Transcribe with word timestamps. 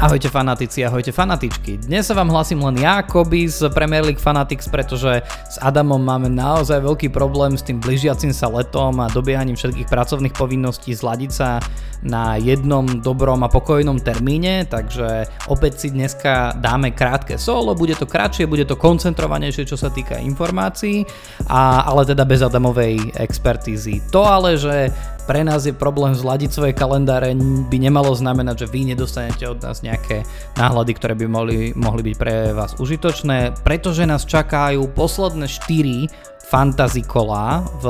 Ahojte 0.00 0.32
fanatici, 0.32 0.80
ahojte 0.80 1.12
fanatičky. 1.12 1.76
Dnes 1.84 2.08
sa 2.08 2.16
vám 2.16 2.32
hlasím 2.32 2.64
len 2.64 2.80
ja, 2.80 3.04
Koby 3.04 3.44
z 3.44 3.68
Premier 3.68 4.00
League 4.00 4.16
Fanatics, 4.16 4.64
pretože 4.64 5.20
s 5.28 5.60
Adamom 5.60 6.00
máme 6.00 6.32
naozaj 6.32 6.80
veľký 6.80 7.12
problém 7.12 7.52
s 7.52 7.60
tým 7.60 7.84
blížiacim 7.84 8.32
sa 8.32 8.48
letom 8.48 8.96
a 8.96 9.12
dobiehaním 9.12 9.60
všetkých 9.60 9.92
pracovných 9.92 10.32
povinností 10.32 10.96
zladiť 10.96 11.28
sa 11.28 11.60
na 12.00 12.40
jednom 12.40 12.88
dobrom 13.04 13.44
a 13.44 13.52
pokojnom 13.52 14.00
termíne, 14.00 14.64
takže 14.64 15.28
opäť 15.52 15.84
si 15.84 15.88
dneska 15.92 16.56
dáme 16.56 16.96
krátke 16.96 17.36
solo, 17.36 17.76
bude 17.76 17.92
to 17.92 18.08
kratšie, 18.08 18.48
bude 18.48 18.64
to 18.64 18.80
koncentrovanejšie, 18.80 19.68
čo 19.68 19.76
sa 19.76 19.92
týka 19.92 20.16
informácií, 20.16 21.04
a, 21.44 21.84
ale 21.84 22.08
teda 22.08 22.24
bez 22.24 22.40
Adamovej 22.40 23.20
expertízy. 23.20 24.00
To 24.16 24.24
ale, 24.24 24.56
že 24.56 24.88
pre 25.26 25.42
nás 25.42 25.66
je 25.66 25.74
problém 25.74 26.14
zladiť 26.14 26.50
svoje 26.52 26.72
kalendáre, 26.72 27.34
by 27.68 27.76
nemalo 27.76 28.14
znamenať, 28.14 28.66
že 28.66 28.70
vy 28.70 28.80
nedostanete 28.94 29.44
od 29.48 29.58
nás 29.60 29.82
nejaké 29.84 30.22
náhľady, 30.56 30.92
ktoré 30.96 31.14
by 31.16 31.26
mohli, 31.26 31.58
mohli 31.74 32.02
byť 32.12 32.16
pre 32.16 32.52
vás 32.54 32.78
užitočné, 32.78 33.64
pretože 33.66 34.06
nás 34.06 34.28
čakajú 34.28 34.86
posledné 34.94 35.46
4 35.48 36.30
fantasy 36.50 37.06
kola 37.06 37.62
v 37.78 37.84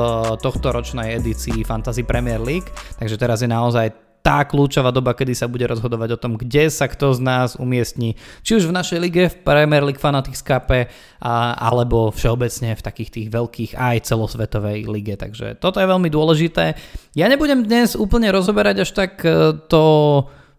tohto 0.44 0.68
ročnej 0.68 1.16
edícii 1.16 1.64
Fantasy 1.64 2.04
Premier 2.04 2.36
League, 2.36 2.68
takže 3.00 3.16
teraz 3.16 3.40
je 3.40 3.48
naozaj 3.48 3.88
tá 4.30 4.46
kľúčová 4.46 4.94
doba, 4.94 5.10
kedy 5.10 5.34
sa 5.34 5.50
bude 5.50 5.66
rozhodovať 5.66 6.14
o 6.14 6.20
tom, 6.22 6.38
kde 6.38 6.70
sa 6.70 6.86
kto 6.86 7.18
z 7.18 7.20
nás 7.26 7.58
umiestni, 7.58 8.14
či 8.46 8.62
už 8.62 8.70
v 8.70 8.76
našej 8.78 8.98
lige, 9.02 9.26
v 9.26 9.36
Premier 9.42 9.82
League 9.82 9.98
Fanatics 9.98 10.38
Cup, 10.38 10.70
alebo 11.18 12.14
všeobecne 12.14 12.78
v 12.78 12.84
takých 12.86 13.10
tých 13.10 13.28
veľkých 13.34 13.74
aj 13.74 14.06
celosvetovej 14.06 14.86
lige. 14.86 15.18
Takže 15.18 15.58
toto 15.58 15.82
je 15.82 15.90
veľmi 15.90 16.06
dôležité. 16.06 16.78
Ja 17.18 17.26
nebudem 17.26 17.66
dnes 17.66 17.98
úplne 17.98 18.30
rozoberať 18.30 18.86
až 18.86 18.90
tak 18.94 19.18
e, 19.26 19.58
to 19.66 19.82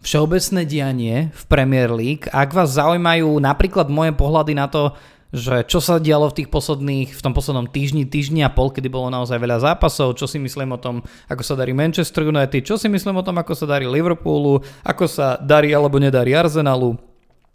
všeobecné 0.03 0.67
dianie 0.67 1.17
v 1.31 1.43
Premier 1.47 1.95
League. 1.95 2.27
Ak 2.27 2.51
vás 2.51 2.75
zaujímajú 2.75 3.39
napríklad 3.39 3.87
moje 3.87 4.11
pohľady 4.11 4.51
na 4.51 4.67
to, 4.67 4.91
že 5.31 5.63
čo 5.63 5.79
sa 5.79 5.95
dialo 5.97 6.27
v 6.27 6.43
tých 6.43 6.49
posledných, 6.51 7.15
v 7.15 7.21
tom 7.23 7.31
poslednom 7.31 7.71
týždni, 7.71 8.03
týždni 8.03 8.43
a 8.43 8.51
pol, 8.51 8.67
kedy 8.67 8.91
bolo 8.91 9.07
naozaj 9.07 9.39
veľa 9.39 9.63
zápasov, 9.63 10.19
čo 10.19 10.27
si 10.27 10.37
myslím 10.43 10.75
o 10.75 10.79
tom, 10.79 10.99
ako 11.31 11.43
sa 11.43 11.55
darí 11.55 11.71
Manchester 11.71 12.27
United, 12.27 12.67
čo 12.67 12.75
si 12.75 12.91
myslím 12.91 13.15
o 13.15 13.25
tom, 13.25 13.39
ako 13.39 13.55
sa 13.55 13.65
darí 13.65 13.87
Liverpoolu, 13.87 14.59
ako 14.83 15.05
sa 15.07 15.39
darí 15.39 15.71
alebo 15.71 16.03
nedarí 16.03 16.35
Arsenalu, 16.35 16.99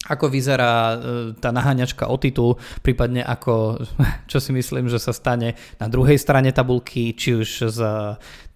ako 0.06 0.30
vyzerá 0.30 0.72
e, 0.72 0.96
tá 1.36 1.50
naháňačka 1.52 2.08
o 2.08 2.16
titul, 2.16 2.56
prípadne 2.80 3.20
ako, 3.20 3.82
čo 4.30 4.38
si 4.40 4.56
myslím, 4.56 4.88
že 4.88 4.96
sa 4.96 5.12
stane 5.12 5.58
na 5.76 5.86
druhej 5.90 6.16
strane 6.16 6.54
tabulky, 6.56 7.12
či 7.12 7.36
už 7.36 7.48
s 7.68 7.80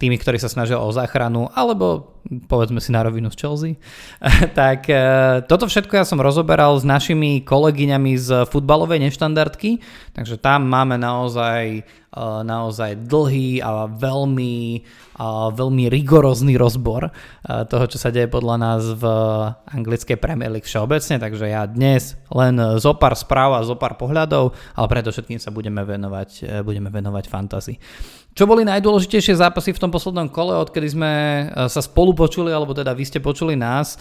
tými, 0.00 0.16
ktorí 0.16 0.40
sa 0.40 0.48
snažia 0.48 0.80
o 0.80 0.88
záchranu, 0.88 1.52
alebo 1.52 2.16
povedzme 2.48 2.80
si 2.80 2.88
na 2.88 3.04
rovinu 3.04 3.28
z 3.28 3.36
Chelsea. 3.36 3.72
tak 4.56 4.88
e, 4.88 4.96
toto 5.44 5.68
všetko 5.68 6.00
ja 6.00 6.08
som 6.08 6.16
rozoberal 6.16 6.80
s 6.80 6.88
našimi 6.88 7.44
kolegyňami 7.44 8.16
z 8.16 8.48
futbalovej 8.48 9.12
neštandardky, 9.12 9.84
takže 10.16 10.40
tam 10.40 10.64
máme 10.72 10.96
naozaj, 10.96 11.84
e, 11.84 12.22
naozaj 12.48 13.04
dlhý 13.04 13.60
a 13.60 13.84
veľmi 13.92 14.82
veľmi 15.28 15.92
rigorózny 15.92 16.56
rozbor 16.56 17.12
toho, 17.44 17.84
čo 17.84 17.98
sa 18.00 18.08
deje 18.08 18.24
podľa 18.24 18.56
nás 18.56 18.82
v 18.96 19.04
anglickej 19.68 20.16
Premier 20.16 20.48
League 20.48 20.64
všeobecne, 20.64 21.20
takže 21.20 21.44
ja 21.44 21.68
dnes 21.68 22.16
len 22.32 22.56
zo 22.80 22.96
pár 22.96 23.12
správ 23.12 23.60
a 23.60 23.66
zo 23.66 23.76
pár 23.76 24.00
pohľadov, 24.00 24.56
ale 24.72 24.86
preto 24.88 25.12
všetkým 25.12 25.36
sa 25.36 25.52
budeme 25.52 25.84
venovať, 25.84 26.30
e, 26.40 26.64
budeme 26.64 26.88
venovať 26.88 27.24
fantasy. 27.28 27.76
Čo 28.30 28.46
boli 28.46 28.62
najdôležitejšie 28.62 29.42
zápasy 29.42 29.74
v 29.74 29.82
tom 29.82 29.90
poslednom 29.90 30.30
kole, 30.30 30.54
odkedy 30.54 30.86
sme 30.94 31.10
e, 31.10 31.44
sa 31.66 31.82
spolu 31.82 32.14
počuli, 32.14 32.54
alebo 32.54 32.70
teda 32.70 32.94
vy 32.94 33.02
ste 33.02 33.18
počuli 33.18 33.58
nás. 33.58 33.98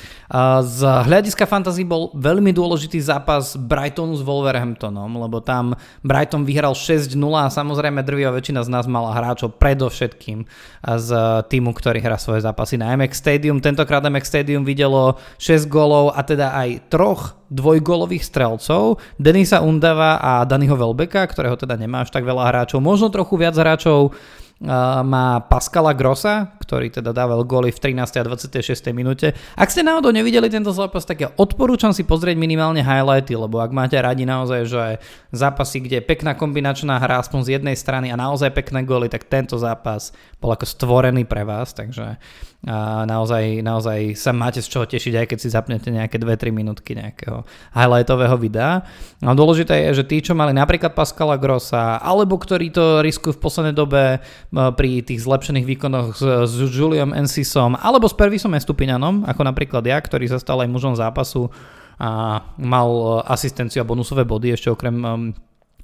Z 0.62 0.80
hľadiska 0.86 1.50
fantasy 1.50 1.82
bol 1.82 2.14
veľmi 2.14 2.54
dôležitý 2.54 3.02
zápas 3.02 3.58
Brightonu 3.58 4.14
s 4.14 4.22
Wolverhamptonom, 4.22 5.10
lebo 5.18 5.42
tam 5.42 5.74
Brighton 6.06 6.46
vyhral 6.46 6.78
6-0 6.78 7.18
a 7.34 7.50
samozrejme 7.50 8.06
drvivá 8.06 8.30
väčšina 8.38 8.62
z 8.62 8.70
nás 8.70 8.86
mala 8.86 9.18
hráčov 9.18 9.58
predovšetkým 9.58 10.46
z 10.86 11.10
týmu, 11.50 11.74
ktorý 11.74 11.98
hrá 11.98 12.22
svoje 12.22 12.46
zápasy 12.46 12.78
na 12.78 12.94
MX 12.94 13.18
Stadium. 13.18 13.58
Tentokrát 13.58 14.06
MX 14.06 14.30
Stadium 14.30 14.62
videlo 14.62 15.18
6 15.42 15.66
golov 15.66 16.14
a 16.14 16.22
teda 16.22 16.54
aj 16.54 16.92
troch 16.94 17.39
dvojgolových 17.50 18.24
strelcov, 18.26 19.02
Denisa 19.18 19.62
Undava 19.66 20.22
a 20.22 20.46
Daniho 20.46 20.78
Velbeka, 20.78 21.26
ktorého 21.26 21.58
teda 21.58 21.76
nemá 21.76 22.06
až 22.06 22.14
tak 22.14 22.24
veľa 22.24 22.50
hráčov, 22.50 22.80
možno 22.80 23.10
trochu 23.10 23.36
viac 23.36 23.58
hráčov 23.58 24.14
má 25.06 25.40
Pascala 25.48 25.96
Grossa, 25.96 26.59
ktorý 26.70 26.94
teda 26.94 27.10
dával 27.18 27.42
góly 27.50 27.74
v 27.74 27.98
13. 27.98 28.22
a 28.22 28.24
26. 28.30 28.94
minúte. 28.94 29.34
Ak 29.58 29.74
ste 29.74 29.82
náhodou 29.82 30.14
nevideli 30.14 30.54
tento 30.54 30.70
zápas, 30.70 31.02
tak 31.02 31.18
ja 31.18 31.34
odporúčam 31.34 31.90
si 31.98 32.06
pozrieť 32.06 32.38
minimálne 32.38 32.86
highlighty, 32.86 33.34
lebo 33.34 33.58
ak 33.58 33.74
máte 33.74 33.98
radi 33.98 34.30
naozaj, 34.30 34.70
že 34.70 35.02
zápasy, 35.34 35.82
kde 35.82 35.98
je 35.98 36.06
pekná 36.06 36.38
kombinačná 36.38 37.02
hra 37.02 37.26
aspoň 37.26 37.42
z 37.42 37.50
jednej 37.58 37.74
strany 37.74 38.14
a 38.14 38.16
naozaj 38.22 38.54
pekné 38.54 38.86
góly, 38.86 39.10
tak 39.10 39.26
tento 39.26 39.58
zápas 39.58 40.14
bol 40.38 40.54
ako 40.54 40.70
stvorený 40.70 41.26
pre 41.26 41.42
vás, 41.42 41.74
takže 41.74 42.22
a 42.68 43.08
naozaj, 43.08 43.64
naozaj 43.64 44.20
sa 44.20 44.36
máte 44.36 44.60
z 44.60 44.68
čoho 44.68 44.84
tešiť, 44.84 45.16
aj 45.16 45.28
keď 45.32 45.38
si 45.40 45.48
zapnete 45.48 45.88
nejaké 45.96 46.20
2-3 46.20 46.52
minútky 46.52 46.92
nejakého 46.92 47.48
highlightového 47.72 48.36
videa. 48.36 48.84
No 49.24 49.32
dôležité 49.32 49.88
je, 49.88 50.04
že 50.04 50.08
tí, 50.12 50.20
čo 50.20 50.36
mali 50.36 50.52
napríklad 50.52 50.92
Pascala 50.92 51.40
Grossa, 51.40 52.04
alebo 52.04 52.36
ktorí 52.36 52.76
to 52.76 53.00
riskujú 53.00 53.40
v 53.40 53.44
poslednej 53.48 53.72
dobe 53.72 54.20
pri 54.52 54.90
tých 55.08 55.24
zlepšených 55.24 55.66
výkonoch 55.72 56.20
s, 56.20 56.52
s 56.68 56.72
Juliom 56.76 57.16
Encisom, 57.16 57.80
alebo 57.80 58.10
s 58.10 58.16
Pervisom 58.18 58.52
Estupiňanom, 58.52 59.24
ako 59.24 59.42
napríklad 59.48 59.84
ja, 59.88 59.96
ktorý 59.96 60.28
sa 60.28 60.42
stal 60.42 60.60
aj 60.60 60.70
mužom 60.70 60.94
zápasu 61.00 61.48
a 62.00 62.40
mal 62.56 63.22
asistenciu 63.28 63.84
a 63.84 63.88
bonusové 63.88 64.24
body 64.24 64.56
ešte 64.56 64.72
okrem 64.72 64.96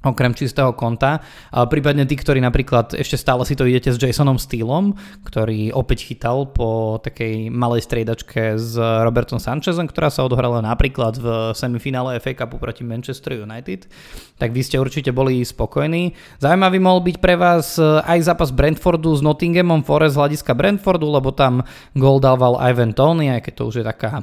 okrem 0.04 0.36
čistého 0.36 0.70
konta. 0.76 1.24
Prípadne 1.50 2.04
tí, 2.04 2.14
ktorí 2.14 2.38
napríklad 2.38 2.94
ešte 2.94 3.18
stále 3.18 3.42
si 3.48 3.58
to 3.58 3.66
idete 3.66 3.90
s 3.90 3.98
Jasonom 3.98 4.38
Steelom, 4.38 4.94
ktorý 5.26 5.74
opäť 5.74 6.06
chytal 6.06 6.46
po 6.46 7.00
takej 7.02 7.50
malej 7.50 7.86
striedačke 7.88 8.54
s 8.54 8.78
Robertom 8.78 9.42
Sanchezom, 9.42 9.90
ktorá 9.90 10.12
sa 10.12 10.22
odohrala 10.22 10.62
napríklad 10.62 11.18
v 11.18 11.26
semifinále 11.56 12.22
FA 12.22 12.38
Cupu 12.38 12.60
proti 12.60 12.86
Manchester 12.86 13.40
United, 13.40 13.90
tak 14.38 14.54
vy 14.54 14.62
ste 14.62 14.78
určite 14.78 15.10
boli 15.10 15.42
spokojní. 15.42 16.14
Zaujímavý 16.38 16.78
mohol 16.78 17.02
byť 17.02 17.16
pre 17.18 17.34
vás 17.34 17.80
aj 17.80 18.18
zápas 18.22 18.54
Brentfordu 18.54 19.10
s 19.16 19.24
Nottinghamom 19.24 19.82
Forest 19.82 20.14
z 20.14 20.20
hľadiska 20.22 20.52
Brentfordu, 20.54 21.08
lebo 21.10 21.34
tam 21.34 21.66
gol 21.98 22.22
dával 22.22 22.62
Ivan 22.62 22.94
Tony, 22.94 23.32
aj 23.32 23.48
keď 23.48 23.52
to 23.58 23.62
už 23.66 23.74
je 23.82 23.84
taká, 23.84 24.22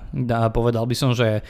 povedal 0.55 0.87
by 0.87 0.95
som, 0.95 1.11
že 1.11 1.43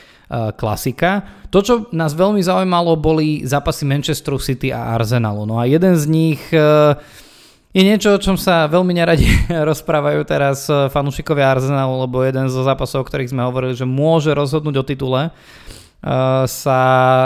klasika. 0.55 1.25
To, 1.53 1.59
čo 1.61 1.73
nás 1.93 2.17
veľmi 2.17 2.41
zaujímalo, 2.41 2.97
boli 2.97 3.45
zápasy 3.45 3.85
Manchesteru 3.85 4.41
City 4.41 4.73
a 4.73 4.97
Arsenalu. 4.97 5.45
No 5.45 5.61
a 5.61 5.69
jeden 5.69 5.93
z 5.93 6.05
nich 6.09 6.41
e, 6.49 6.59
je 7.73 7.81
niečo, 7.81 8.13
o 8.13 8.21
čom 8.21 8.37
sa 8.37 8.65
veľmi 8.69 8.93
neradi 8.93 9.29
rozprávajú 9.69 10.21
teraz 10.25 10.65
fanúšikovia 10.69 11.53
Arsenalu, 11.53 12.09
lebo 12.09 12.25
jeden 12.25 12.49
zo 12.49 12.65
zápasov, 12.65 13.05
o 13.05 13.07
ktorých 13.09 13.33
sme 13.33 13.45
hovorili, 13.45 13.73
že 13.77 13.85
môže 13.85 14.33
rozhodnúť 14.33 14.75
o 14.81 14.87
titule, 14.87 15.21
sa, 16.43 16.79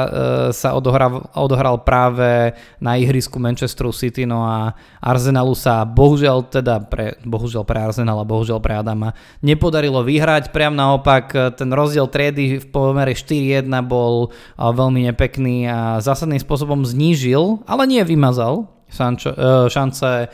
eh, 0.05 0.49
sa 0.53 0.77
odohral, 0.77 1.25
odohral 1.33 1.81
práve 1.81 2.53
na 2.77 2.93
ihrisku 2.93 3.41
Manchesteru 3.41 3.89
City, 3.89 4.29
no 4.29 4.45
a 4.45 4.77
Arsenalu 5.01 5.57
sa 5.57 5.81
bohužiaľ 5.81 6.45
teda 6.45 6.85
pre, 6.85 7.17
bohužiaľ 7.25 7.65
pre 7.65 7.81
Arsenal 7.81 8.21
a 8.21 8.29
bohužiaľ 8.29 8.61
pre 8.61 8.77
Adama 8.77 9.17
nepodarilo 9.41 10.05
vyhrať, 10.05 10.53
priam 10.53 10.77
naopak 10.77 11.25
eh, 11.33 11.49
ten 11.57 11.73
rozdiel 11.73 12.05
triedy 12.05 12.61
v 12.61 12.65
pomere 12.69 13.17
4-1 13.17 13.65
bol 13.89 14.29
veľmi 14.57 15.09
nepekný 15.09 15.65
a 15.65 15.97
zásadným 15.97 16.39
spôsobom 16.39 16.85
znížil, 16.85 17.65
ale 17.65 17.89
nie 17.89 18.05
vymazal 18.05 18.69
Sancho, 18.87 19.33
šance 19.67 20.29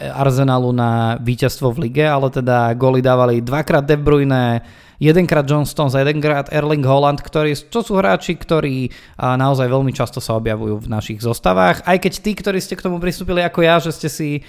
Arsenalu 0.00 0.72
na 0.72 1.20
víťazstvo 1.20 1.76
v 1.76 1.90
lige, 1.90 2.06
ale 2.06 2.32
teda 2.32 2.72
góly 2.72 3.04
dávali 3.04 3.44
dvakrát 3.44 3.84
De 3.84 3.92
Bruyne, 4.00 4.64
jedenkrát 5.00 5.48
John 5.48 5.64
Stones 5.64 5.96
a 5.96 6.04
jedenkrát 6.04 6.52
Erling 6.52 6.84
Holland, 6.84 7.24
ktorí, 7.24 7.56
čo 7.56 7.80
sú 7.80 7.96
hráči, 7.96 8.36
ktorí 8.36 8.92
naozaj 9.16 9.66
veľmi 9.66 9.90
často 9.96 10.20
sa 10.20 10.36
objavujú 10.36 10.84
v 10.84 10.92
našich 10.92 11.24
zostavách. 11.24 11.80
Aj 11.88 11.96
keď 11.96 12.12
tí, 12.20 12.36
ktorí 12.36 12.60
ste 12.60 12.76
k 12.76 12.84
tomu 12.84 13.00
pristúpili 13.00 13.40
ako 13.40 13.64
ja, 13.64 13.80
že 13.80 13.96
ste 13.96 14.12
si 14.12 14.30
e, 14.38 14.40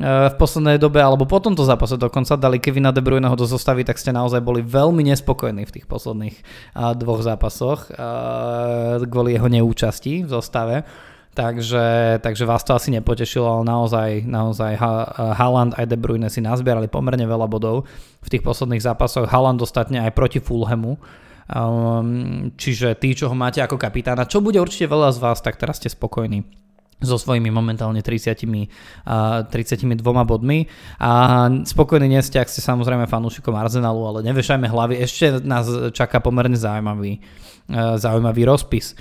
v 0.00 0.34
poslednej 0.38 0.78
dobe, 0.78 1.02
alebo 1.02 1.26
po 1.26 1.42
tomto 1.42 1.66
zápase 1.66 1.98
dokonca 1.98 2.38
dali 2.38 2.62
Kevina 2.62 2.94
De 2.94 3.02
Bruyneho 3.02 3.34
do 3.34 3.50
zostavy, 3.50 3.82
tak 3.82 3.98
ste 3.98 4.14
naozaj 4.14 4.38
boli 4.38 4.62
veľmi 4.62 5.02
nespokojní 5.10 5.66
v 5.66 5.74
tých 5.74 5.90
posledných 5.90 6.36
dvoch 6.96 7.26
zápasoch 7.26 7.90
kvôli 9.10 9.34
jeho 9.34 9.50
neúčasti 9.50 10.22
v 10.22 10.30
zostave. 10.30 10.86
Takže, 11.36 12.16
takže 12.24 12.48
vás 12.48 12.64
to 12.64 12.72
asi 12.72 12.88
nepotešilo, 12.96 13.44
ale 13.44 13.62
naozaj, 13.68 14.24
naozaj 14.24 14.72
Haaland 15.36 15.76
aj 15.76 15.84
De 15.84 16.00
Bruyne 16.00 16.32
si 16.32 16.40
nazbierali 16.40 16.88
pomerne 16.88 17.28
veľa 17.28 17.44
bodov 17.44 17.84
v 18.24 18.28
tých 18.32 18.40
posledných 18.40 18.80
zápasoch. 18.80 19.28
Haaland 19.28 19.60
ostatne 19.60 20.00
aj 20.00 20.16
proti 20.16 20.40
Fulhamu. 20.40 20.96
Um, 21.46 22.56
čiže 22.56 22.96
tí, 22.96 23.12
čo 23.12 23.28
ho 23.28 23.36
máte 23.36 23.60
ako 23.60 23.76
kapitána, 23.76 24.24
čo 24.24 24.40
bude 24.40 24.56
určite 24.56 24.88
veľa 24.88 25.12
z 25.12 25.18
vás, 25.20 25.44
tak 25.44 25.60
teraz 25.60 25.76
ste 25.76 25.92
spokojní 25.92 26.40
so 27.04 27.20
svojimi 27.20 27.52
momentálne 27.52 28.00
30, 28.00 28.32
uh, 29.04 29.44
32 29.44 30.00
bodmi. 30.24 30.64
A 30.96 31.10
spokojný 31.52 32.16
nie 32.16 32.22
ste, 32.24 32.40
ak 32.40 32.48
ste 32.48 32.64
samozrejme 32.64 33.04
fanúšikom 33.04 33.52
Arsenalu, 33.52 34.00
ale 34.08 34.18
nevešajme 34.24 34.72
hlavy, 34.72 35.04
ešte 35.04 35.44
nás 35.44 35.68
čaká 35.92 36.24
pomerne 36.24 36.56
zaujímavý, 36.56 37.20
uh, 37.68 38.00
zaujímavý 38.00 38.48
rozpis. 38.48 38.96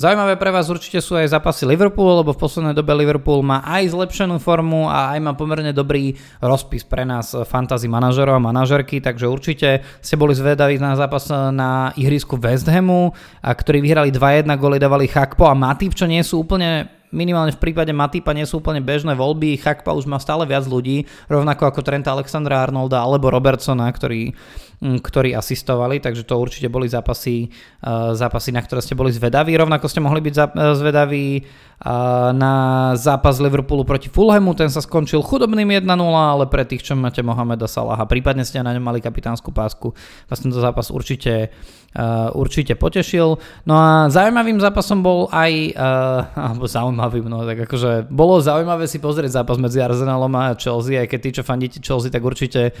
Zaujímavé 0.00 0.40
pre 0.40 0.48
vás 0.48 0.72
určite 0.72 0.96
sú 1.04 1.12
aj 1.12 1.36
zápasy 1.36 1.68
Liverpoolu, 1.68 2.24
lebo 2.24 2.32
v 2.32 2.40
poslednej 2.40 2.72
dobe 2.72 2.88
Liverpool 2.96 3.44
má 3.44 3.60
aj 3.60 3.92
zlepšenú 3.92 4.40
formu 4.40 4.88
a 4.88 5.12
aj 5.12 5.20
má 5.20 5.36
pomerne 5.36 5.76
dobrý 5.76 6.16
rozpis 6.40 6.88
pre 6.88 7.04
nás 7.04 7.36
fantasy 7.44 7.84
manažerov 7.84 8.40
a 8.40 8.46
manažerky, 8.48 9.04
takže 9.04 9.28
určite 9.28 9.84
ste 10.00 10.16
boli 10.16 10.32
zvedaví 10.32 10.80
na 10.80 10.96
zápas 10.96 11.28
na 11.52 11.92
ihrisku 12.00 12.40
West 12.40 12.64
Hamu, 12.64 13.12
ktorí 13.44 13.84
vyhrali 13.84 14.08
2-1, 14.08 14.48
goly 14.56 14.80
dávali 14.80 15.04
Chakpo 15.04 15.44
a 15.44 15.52
Matip, 15.52 15.92
čo 15.92 16.08
nie 16.08 16.24
sú 16.24 16.48
úplne 16.48 16.88
minimálne 17.10 17.50
v 17.50 17.60
prípade 17.60 17.90
Matipa 17.90 18.30
nie 18.30 18.46
sú 18.46 18.62
úplne 18.62 18.80
bežné 18.80 19.18
voľby, 19.18 19.58
Chakpa 19.58 19.92
už 19.92 20.06
má 20.06 20.16
stále 20.22 20.46
viac 20.46 20.64
ľudí, 20.64 21.04
rovnako 21.26 21.68
ako 21.68 21.80
Trenta 21.82 22.14
Alexandra 22.14 22.62
Arnolda 22.62 23.02
alebo 23.02 23.28
Robertsona, 23.28 23.90
ktorí, 23.90 24.32
ktorí 24.80 25.36
asistovali, 25.36 26.00
takže 26.00 26.24
to 26.24 26.40
určite 26.40 26.72
boli 26.72 26.88
zápasy, 26.88 27.52
eh, 27.52 28.16
zápasy, 28.16 28.48
na 28.48 28.64
ktoré 28.64 28.80
ste 28.80 28.96
boli 28.96 29.12
zvedaví. 29.12 29.52
Rovnako 29.52 29.84
ste 29.92 30.00
mohli 30.00 30.24
byť 30.24 30.34
eh, 30.40 30.44
zvedaví 30.72 31.26
na 32.36 32.92
zápas 32.92 33.40
Liverpoolu 33.40 33.88
proti 33.88 34.12
Fulhamu, 34.12 34.52
ten 34.52 34.68
sa 34.68 34.84
skončil 34.84 35.24
chudobným 35.24 35.80
1-0, 35.80 35.88
ale 36.12 36.44
pre 36.44 36.68
tých, 36.68 36.84
čo 36.84 36.92
máte 36.92 37.24
Mohameda 37.24 37.64
Salaha, 37.64 38.04
prípadne 38.04 38.44
ste 38.44 38.60
na 38.60 38.76
ňom 38.76 38.84
mali 38.84 39.00
kapitánsku 39.00 39.48
pásku, 39.48 39.96
vás 40.28 40.44
tento 40.44 40.60
zápas 40.60 40.92
určite, 40.92 41.48
určite 42.36 42.76
potešil. 42.76 43.40
No 43.64 43.74
a 43.80 44.12
zaujímavým 44.12 44.60
zápasom 44.60 45.00
bol 45.00 45.32
aj, 45.32 45.72
uh, 45.72 46.52
alebo 46.52 46.68
zaujímavým, 46.68 47.32
no 47.32 47.48
tak 47.48 47.64
akože 47.64 48.12
bolo 48.12 48.44
zaujímavé 48.44 48.84
si 48.84 49.00
pozrieť 49.00 49.40
zápas 49.40 49.56
medzi 49.56 49.80
Arsenalom 49.80 50.36
a 50.36 50.52
Chelsea, 50.60 51.00
aj 51.00 51.08
keď 51.08 51.20
tí, 51.24 51.30
čo 51.40 51.48
fandíte 51.48 51.80
Chelsea, 51.80 52.12
tak 52.12 52.20
určite 52.20 52.76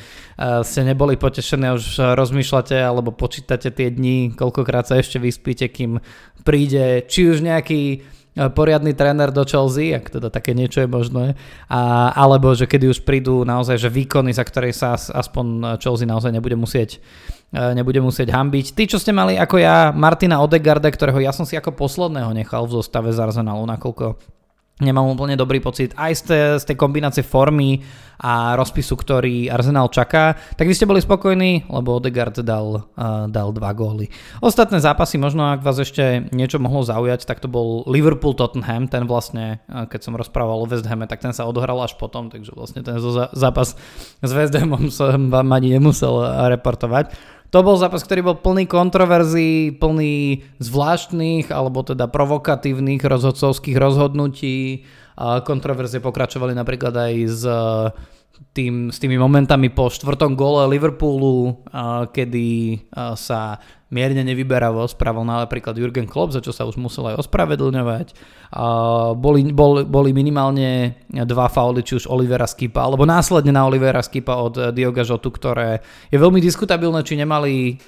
ste 0.60 0.80
neboli 0.84 1.16
potešení 1.16 1.72
a 1.72 1.80
rozmýšľate 1.98 2.76
alebo 2.78 3.10
počítate 3.10 3.72
tie 3.72 3.88
dni, 3.90 4.36
koľkokrát 4.36 4.86
sa 4.86 5.00
ešte 5.00 5.18
vyspíte, 5.18 5.66
kým 5.72 5.98
príde 6.44 7.02
či 7.08 7.26
už 7.26 7.42
nejaký 7.42 8.04
E, 8.30 8.46
poriadny 8.46 8.94
tréner 8.94 9.34
do 9.34 9.42
Chelsea, 9.42 9.90
ak 9.90 10.06
teda 10.06 10.30
také 10.30 10.54
niečo 10.54 10.78
je 10.78 10.86
možné, 10.86 11.34
a, 11.66 12.14
alebo 12.14 12.54
že 12.54 12.70
kedy 12.70 12.86
už 12.86 13.02
prídu 13.02 13.42
naozaj 13.42 13.74
že 13.74 13.90
výkony, 13.90 14.30
za 14.30 14.46
ktoré 14.46 14.70
sa 14.70 14.94
aspoň 14.94 15.76
Chelsea 15.82 16.06
naozaj 16.06 16.30
nebude 16.30 16.54
musieť 16.54 17.02
e, 17.50 17.74
nebude 17.74 17.98
musieť 17.98 18.30
hambiť. 18.30 18.78
Tí, 18.78 18.86
čo 18.86 19.02
ste 19.02 19.10
mali 19.10 19.34
ako 19.34 19.58
ja 19.58 19.90
Martina 19.90 20.38
Odegarda, 20.38 20.86
ktorého 20.94 21.18
ja 21.18 21.34
som 21.34 21.42
si 21.42 21.58
ako 21.58 21.74
posledného 21.74 22.30
nechal 22.30 22.70
v 22.70 22.78
zostave 22.78 23.10
z 23.10 23.18
Arsenalu, 23.18 23.66
nakoľko 23.66 24.38
nemám 24.80 25.12
úplne 25.12 25.36
dobrý 25.36 25.60
pocit 25.60 25.92
aj 25.94 26.12
z 26.16 26.22
tej, 26.26 26.44
z 26.60 26.64
tej 26.72 26.76
kombinácie 26.76 27.24
formy 27.24 27.80
a 28.20 28.52
rozpisu, 28.52 29.00
ktorý 29.00 29.48
Arsenal 29.48 29.88
čaká, 29.88 30.36
tak 30.52 30.68
vy 30.68 30.76
ste 30.76 30.84
boli 30.84 31.00
spokojní, 31.00 31.72
lebo 31.72 31.96
Odegaard 31.96 32.36
dal, 32.44 32.84
uh, 32.92 33.24
dal 33.32 33.48
dva 33.56 33.72
góly. 33.72 34.12
Ostatné 34.44 34.76
zápasy, 34.76 35.16
možno 35.16 35.48
ak 35.48 35.64
vás 35.64 35.80
ešte 35.80 36.28
niečo 36.28 36.60
mohlo 36.60 36.84
zaujať, 36.84 37.24
tak 37.24 37.40
to 37.40 37.48
bol 37.48 37.80
Liverpool-Tottenham, 37.88 38.92
ten 38.92 39.08
vlastne, 39.08 39.64
uh, 39.72 39.88
keď 39.88 40.00
som 40.04 40.20
rozprával 40.20 40.60
o 40.60 40.68
West 40.68 40.84
Hame, 40.84 41.08
tak 41.08 41.24
ten 41.24 41.32
sa 41.32 41.48
odohral 41.48 41.80
až 41.80 41.96
potom, 41.96 42.28
takže 42.28 42.52
vlastne 42.52 42.84
ten 42.84 43.00
zápas 43.32 43.72
s 44.20 44.32
West 44.36 44.52
Hamom 44.52 44.92
som 44.92 45.32
vám 45.32 45.48
ani 45.56 45.80
nemusel 45.80 46.12
reportovať. 46.60 47.39
To 47.50 47.66
bol 47.66 47.74
zápas, 47.74 48.06
ktorý 48.06 48.30
bol 48.30 48.36
plný 48.38 48.70
kontroverzií, 48.70 49.74
plný 49.74 50.46
zvláštnych 50.62 51.50
alebo 51.50 51.82
teda 51.82 52.06
provokatívnych 52.06 53.02
rozhodcovských 53.02 53.74
rozhodnutí. 53.74 54.86
Kontroverzie 55.18 55.98
pokračovali 55.98 56.54
napríklad 56.54 56.94
aj 56.94 57.14
s, 57.26 57.42
tým, 58.50 58.90
s 58.90 58.98
tými 58.98 59.14
momentami 59.14 59.70
po 59.70 59.86
štvrtom 59.92 60.34
gole 60.34 60.66
Liverpoolu, 60.74 61.62
kedy 62.10 62.48
sa 63.14 63.62
mierne 63.90 64.22
nevyberavo 64.22 64.86
správal 64.86 65.26
napríklad 65.26 65.74
Jurgen 65.74 66.06
Klopp, 66.06 66.30
za 66.30 66.38
čo 66.38 66.54
sa 66.54 66.62
už 66.62 66.78
musel 66.78 67.10
aj 67.10 67.26
ospravedlňovať. 67.26 68.14
Boli, 69.18 69.50
bol, 69.50 69.82
boli 69.86 70.10
minimálne 70.14 71.02
dva 71.10 71.46
fauly, 71.50 71.82
či 71.82 71.98
už 71.98 72.10
Olivera 72.10 72.46
Skipa, 72.46 72.86
alebo 72.86 73.02
následne 73.02 73.50
na 73.50 73.66
Olivera 73.66 74.02
Skipa 74.02 74.38
od 74.38 74.74
Dioga 74.74 75.02
Žotu, 75.02 75.30
ktoré 75.34 75.82
je 76.10 76.18
veľmi 76.18 76.38
diskutabilné, 76.38 77.02
či 77.02 77.18
nemali, 77.18 77.78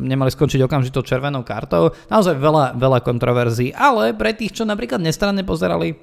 nemali 0.00 0.30
skončiť 0.32 0.60
okamžitou 0.64 1.04
červenou 1.04 1.44
kartou. 1.44 1.92
Naozaj 2.12 2.36
veľa, 2.36 2.64
veľa 2.76 3.00
kontroverzií, 3.00 3.72
ale 3.72 4.12
pre 4.12 4.36
tých, 4.36 4.60
čo 4.60 4.68
napríklad 4.68 5.00
nestranne 5.00 5.44
pozerali, 5.44 5.96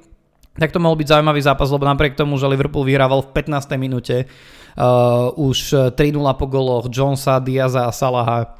tak 0.57 0.73
to 0.73 0.81
mohol 0.81 0.97
byť 0.97 1.07
zaujímavý 1.13 1.41
zápas, 1.41 1.69
lebo 1.69 1.85
napriek 1.85 2.17
tomu, 2.17 2.35
že 2.41 2.49
Liverpool 2.49 2.85
vyhrával 2.85 3.21
v 3.21 3.29
15. 3.33 3.77
minúte 3.77 4.25
uh, 4.25 5.29
už 5.37 5.93
3-0 5.93 6.17
po 6.37 6.45
goloch 6.49 6.89
Jonesa, 6.89 7.37
Diaza 7.37 7.85
a 7.85 7.93
Salaha, 7.93 8.57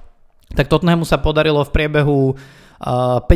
tak 0.54 0.72
Tottenhamu 0.72 1.04
sa 1.04 1.20
podarilo 1.20 1.60
v 1.66 1.74
priebehu 1.74 2.20
50 2.78 3.30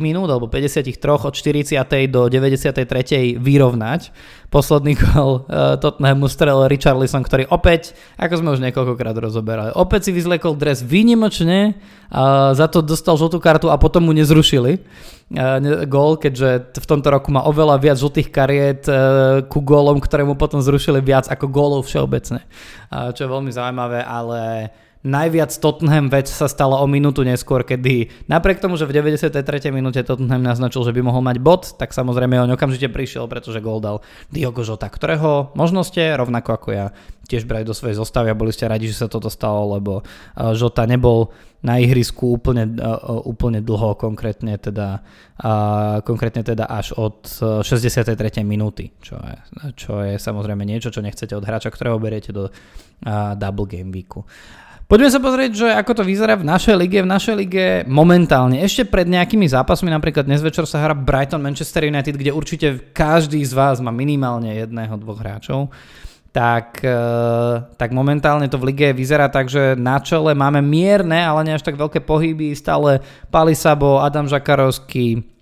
minút 0.00 0.32
alebo 0.32 0.48
53 0.48 0.96
od 1.04 1.34
40. 1.36 1.76
do 2.08 2.32
93. 2.32 3.36
vyrovnať. 3.36 4.08
Posledný 4.48 4.96
gol 4.96 5.44
Tottenhamu 5.82 6.32
strel 6.32 6.64
Richarlison, 6.64 7.20
ktorý 7.20 7.44
opäť, 7.52 7.92
ako 8.16 8.40
sme 8.40 8.48
už 8.56 8.64
niekoľkokrát 8.64 9.12
rozoberali, 9.20 9.74
opäť 9.76 10.08
si 10.08 10.16
vyzlekol 10.16 10.56
dres 10.56 10.80
výnimočne, 10.80 11.76
za 12.56 12.66
to 12.72 12.80
dostal 12.80 13.20
žltú 13.20 13.36
kartu 13.36 13.68
a 13.68 13.76
potom 13.76 14.08
mu 14.08 14.16
nezrušili 14.16 14.80
gól, 15.90 16.16
keďže 16.16 16.78
v 16.78 16.86
tomto 16.86 17.10
roku 17.10 17.34
má 17.34 17.42
oveľa 17.44 17.82
viac 17.82 17.98
žltých 17.98 18.30
kariet 18.30 18.86
ku 19.50 19.58
gólom, 19.60 19.98
ktoré 19.98 20.22
mu 20.22 20.38
potom 20.38 20.62
zrušili 20.62 21.02
viac 21.02 21.26
ako 21.28 21.50
gólov 21.50 21.90
všeobecne. 21.90 22.46
Čo 22.88 23.20
je 23.26 23.28
veľmi 23.28 23.50
zaujímavé, 23.50 24.06
ale 24.06 24.70
Najviac 25.04 25.52
Tottenham 25.60 26.08
vec 26.08 26.26
sa 26.26 26.48
stala 26.48 26.80
o 26.80 26.86
minútu 26.88 27.22
neskôr, 27.22 27.62
kedy 27.62 28.26
napriek 28.26 28.58
tomu, 28.58 28.80
že 28.80 28.88
v 28.88 29.02
93. 29.04 29.70
minúte 29.70 30.00
Tottenham 30.02 30.42
naznačil, 30.42 30.82
že 30.82 30.94
by 30.96 31.00
mohol 31.04 31.22
mať 31.22 31.36
bod, 31.42 31.62
tak 31.76 31.92
samozrejme 31.92 32.40
on 32.42 32.54
okamžite 32.56 32.88
prišiel, 32.88 33.28
pretože 33.30 33.62
gol 33.62 33.78
dal 33.78 34.02
Diogo 34.32 34.64
Jota, 34.66 34.88
ktorého 34.88 35.54
možno 35.54 35.86
ste, 35.86 36.16
rovnako 36.16 36.50
ako 36.56 36.68
ja, 36.72 36.86
tiež 37.26 37.44
brali 37.44 37.66
do 37.66 37.74
svojej 37.74 37.98
zostavy 37.98 38.30
a 38.30 38.38
boli 38.38 38.54
ste 38.54 38.70
radi, 38.70 38.86
že 38.86 39.04
sa 39.04 39.10
toto 39.10 39.26
stalo, 39.28 39.76
lebo 39.76 40.06
Jota 40.54 40.86
e, 40.86 40.90
nebol 40.94 41.34
na 41.66 41.82
ihrisku 41.82 42.38
úplne, 42.38 42.70
e, 42.70 42.86
e, 42.86 43.14
úplne 43.26 43.58
dlho, 43.60 43.98
konkrétne 43.98 44.54
teda, 44.56 45.02
konkrétne 46.06 46.46
teda 46.46 46.64
až 46.70 46.96
od 46.96 47.26
63. 47.60 48.16
minúty, 48.46 48.94
čo 49.02 49.18
je, 49.20 49.36
čo 49.76 49.92
je 50.00 50.16
samozrejme 50.16 50.64
niečo, 50.64 50.88
čo 50.88 51.04
nechcete 51.04 51.36
od 51.36 51.44
hráča, 51.44 51.68
ktorého 51.68 52.00
beriete 52.00 52.32
do 52.32 52.48
double 53.36 53.68
game 53.68 53.92
weeku. 53.92 54.24
Poďme 54.86 55.10
sa 55.10 55.18
pozrieť, 55.18 55.52
že 55.66 55.68
ako 55.74 55.92
to 55.98 56.02
vyzerá 56.06 56.38
v 56.38 56.46
našej 56.46 56.78
lige. 56.78 57.02
V 57.02 57.10
našej 57.10 57.34
lige 57.34 57.66
momentálne, 57.90 58.62
ešte 58.62 58.86
pred 58.86 59.02
nejakými 59.10 59.42
zápasmi, 59.50 59.90
napríklad 59.90 60.30
dnes 60.30 60.38
večer 60.38 60.62
sa 60.62 60.78
hrá 60.78 60.94
Brighton 60.94 61.42
Manchester 61.42 61.90
United, 61.90 62.14
kde 62.14 62.30
určite 62.30 62.94
každý 62.94 63.42
z 63.42 63.50
vás 63.50 63.82
má 63.82 63.90
minimálne 63.90 64.54
jedného, 64.54 64.94
dvoch 64.94 65.18
hráčov. 65.18 65.74
Tak, 66.30 66.86
eh, 66.86 67.54
tak 67.74 67.90
momentálne 67.90 68.46
to 68.46 68.62
v 68.62 68.70
lige 68.70 68.94
vyzerá 68.94 69.26
tak, 69.26 69.50
že 69.50 69.74
na 69.74 69.98
čele 69.98 70.38
máme 70.38 70.62
mierne, 70.62 71.18
ale 71.18 71.42
nie 71.42 71.58
až 71.58 71.66
tak 71.66 71.74
veľké 71.74 72.06
pohyby, 72.06 72.54
stále 72.54 73.02
Palisabo, 73.26 73.98
Adam 73.98 74.30
Žakarovský, 74.30 75.35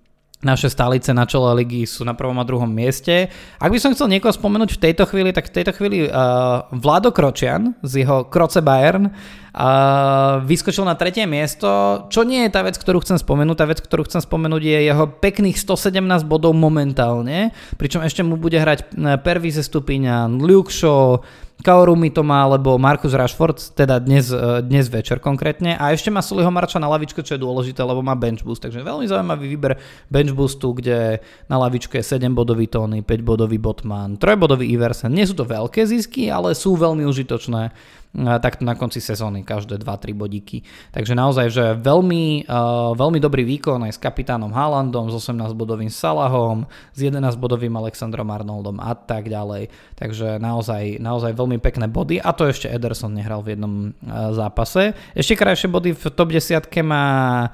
naše 0.45 0.69
stálice 0.69 1.11
na 1.17 1.25
čele 1.25 1.65
ligy 1.65 1.89
sú 1.89 2.05
na 2.05 2.13
prvom 2.13 2.37
a 2.37 2.45
druhom 2.45 2.69
mieste. 2.69 3.33
Ak 3.57 3.73
by 3.73 3.81
som 3.81 3.97
chcel 3.97 4.13
niekoho 4.13 4.31
spomenúť 4.31 4.77
v 4.77 4.83
tejto 4.85 5.09
chvíli, 5.09 5.33
tak 5.33 5.49
v 5.49 5.55
tejto 5.57 5.73
chvíli 5.73 6.07
uh, 6.07 6.69
Vlado 6.71 7.11
Kročian 7.11 7.73
z 7.81 8.05
jeho 8.05 8.29
Kroce 8.29 8.61
Bayern 8.61 9.09
uh, 9.09 10.45
vyskočil 10.45 10.85
na 10.85 10.95
tretie 10.95 11.25
miesto, 11.25 11.67
čo 12.13 12.23
nie 12.23 12.45
je 12.47 12.55
tá 12.55 12.61
vec, 12.61 12.77
ktorú 12.77 13.01
chcem 13.01 13.17
spomenúť. 13.17 13.57
Tá 13.57 13.67
vec, 13.67 13.81
ktorú 13.81 14.05
chcem 14.05 14.21
spomenúť 14.21 14.63
je 14.63 14.79
jeho 14.93 15.05
pekných 15.09 15.57
117 15.57 15.99
bodov 16.29 16.53
momentálne, 16.53 17.57
pričom 17.81 18.05
ešte 18.05 18.21
mu 18.21 18.37
bude 18.37 18.61
hrať 18.61 18.93
Pervize 19.25 19.65
Stupinian, 19.65 20.37
Luke 20.39 20.71
Shaw, 20.71 21.25
Kaoru 21.65 21.97
mi 21.97 22.13
to 22.13 22.21
má, 22.21 22.45
alebo 22.45 22.77
Marcus 22.77 23.17
Rashford, 23.17 23.73
teda 23.73 23.97
dnes, 23.97 24.29
e, 24.29 24.61
dnes 24.61 24.85
večer 24.93 25.17
konkrétne. 25.17 25.81
A 25.81 25.97
ešte 25.97 26.13
má 26.13 26.21
Suliho 26.21 26.53
Marča 26.53 26.77
na 26.77 26.93
lavičke, 26.93 27.25
čo 27.25 27.35
je 27.35 27.41
dôležité, 27.41 27.81
lebo 27.81 28.05
má 28.05 28.13
bench 28.13 28.45
boost. 28.45 28.61
Takže 28.61 28.85
veľmi 28.85 29.09
zaujímavý 29.09 29.49
výber 29.49 29.81
bench 30.13 30.37
boostu, 30.37 30.77
kde 30.77 31.25
na 31.49 31.57
lavičke 31.57 31.97
je 31.97 32.05
7-bodový 32.05 32.69
Tony, 32.69 33.01
5-bodový 33.01 33.57
Botman, 33.57 34.21
3-bodový 34.21 34.77
Iversen. 34.77 35.17
Nie 35.17 35.25
sú 35.25 35.41
to 35.41 35.49
veľké 35.49 35.89
zisky, 35.89 36.29
ale 36.29 36.53
sú 36.53 36.77
veľmi 36.77 37.09
užitočné 37.09 37.73
takto 38.15 38.63
na 38.63 38.79
konci 38.79 39.03
sezóny, 39.03 39.43
každé 39.43 39.83
2-3 39.83 40.15
bodíky. 40.15 40.63
Takže 40.95 41.19
naozaj, 41.19 41.47
že 41.51 41.65
veľmi, 41.75 42.47
veľmi 42.95 43.19
dobrý 43.19 43.43
výkon 43.43 43.83
aj 43.91 43.99
s 43.99 44.03
kapitánom 44.03 44.55
Haalandom, 44.55 45.11
s 45.11 45.19
18-bodovým 45.19 45.91
Salahom, 45.91 46.71
s 46.95 46.99
11-bodovým 47.03 47.75
Alexandrom 47.75 48.31
Arnoldom 48.31 48.79
a 48.79 48.95
tak 48.95 49.27
ďalej. 49.27 49.69
Takže 49.99 50.39
naozaj, 50.39 51.03
naozaj 51.03 51.35
veľmi 51.35 51.59
pekné 51.59 51.91
body 51.91 52.23
a 52.23 52.31
to 52.31 52.47
ešte 52.47 52.71
Ederson 52.71 53.19
nehral 53.19 53.43
v 53.43 53.59
jednom 53.59 53.91
zápase. 54.31 54.95
Ešte 55.19 55.35
krajšie 55.35 55.67
body 55.67 55.91
v 55.99 56.05
top 56.15 56.31
10 56.31 56.71
má 56.87 57.51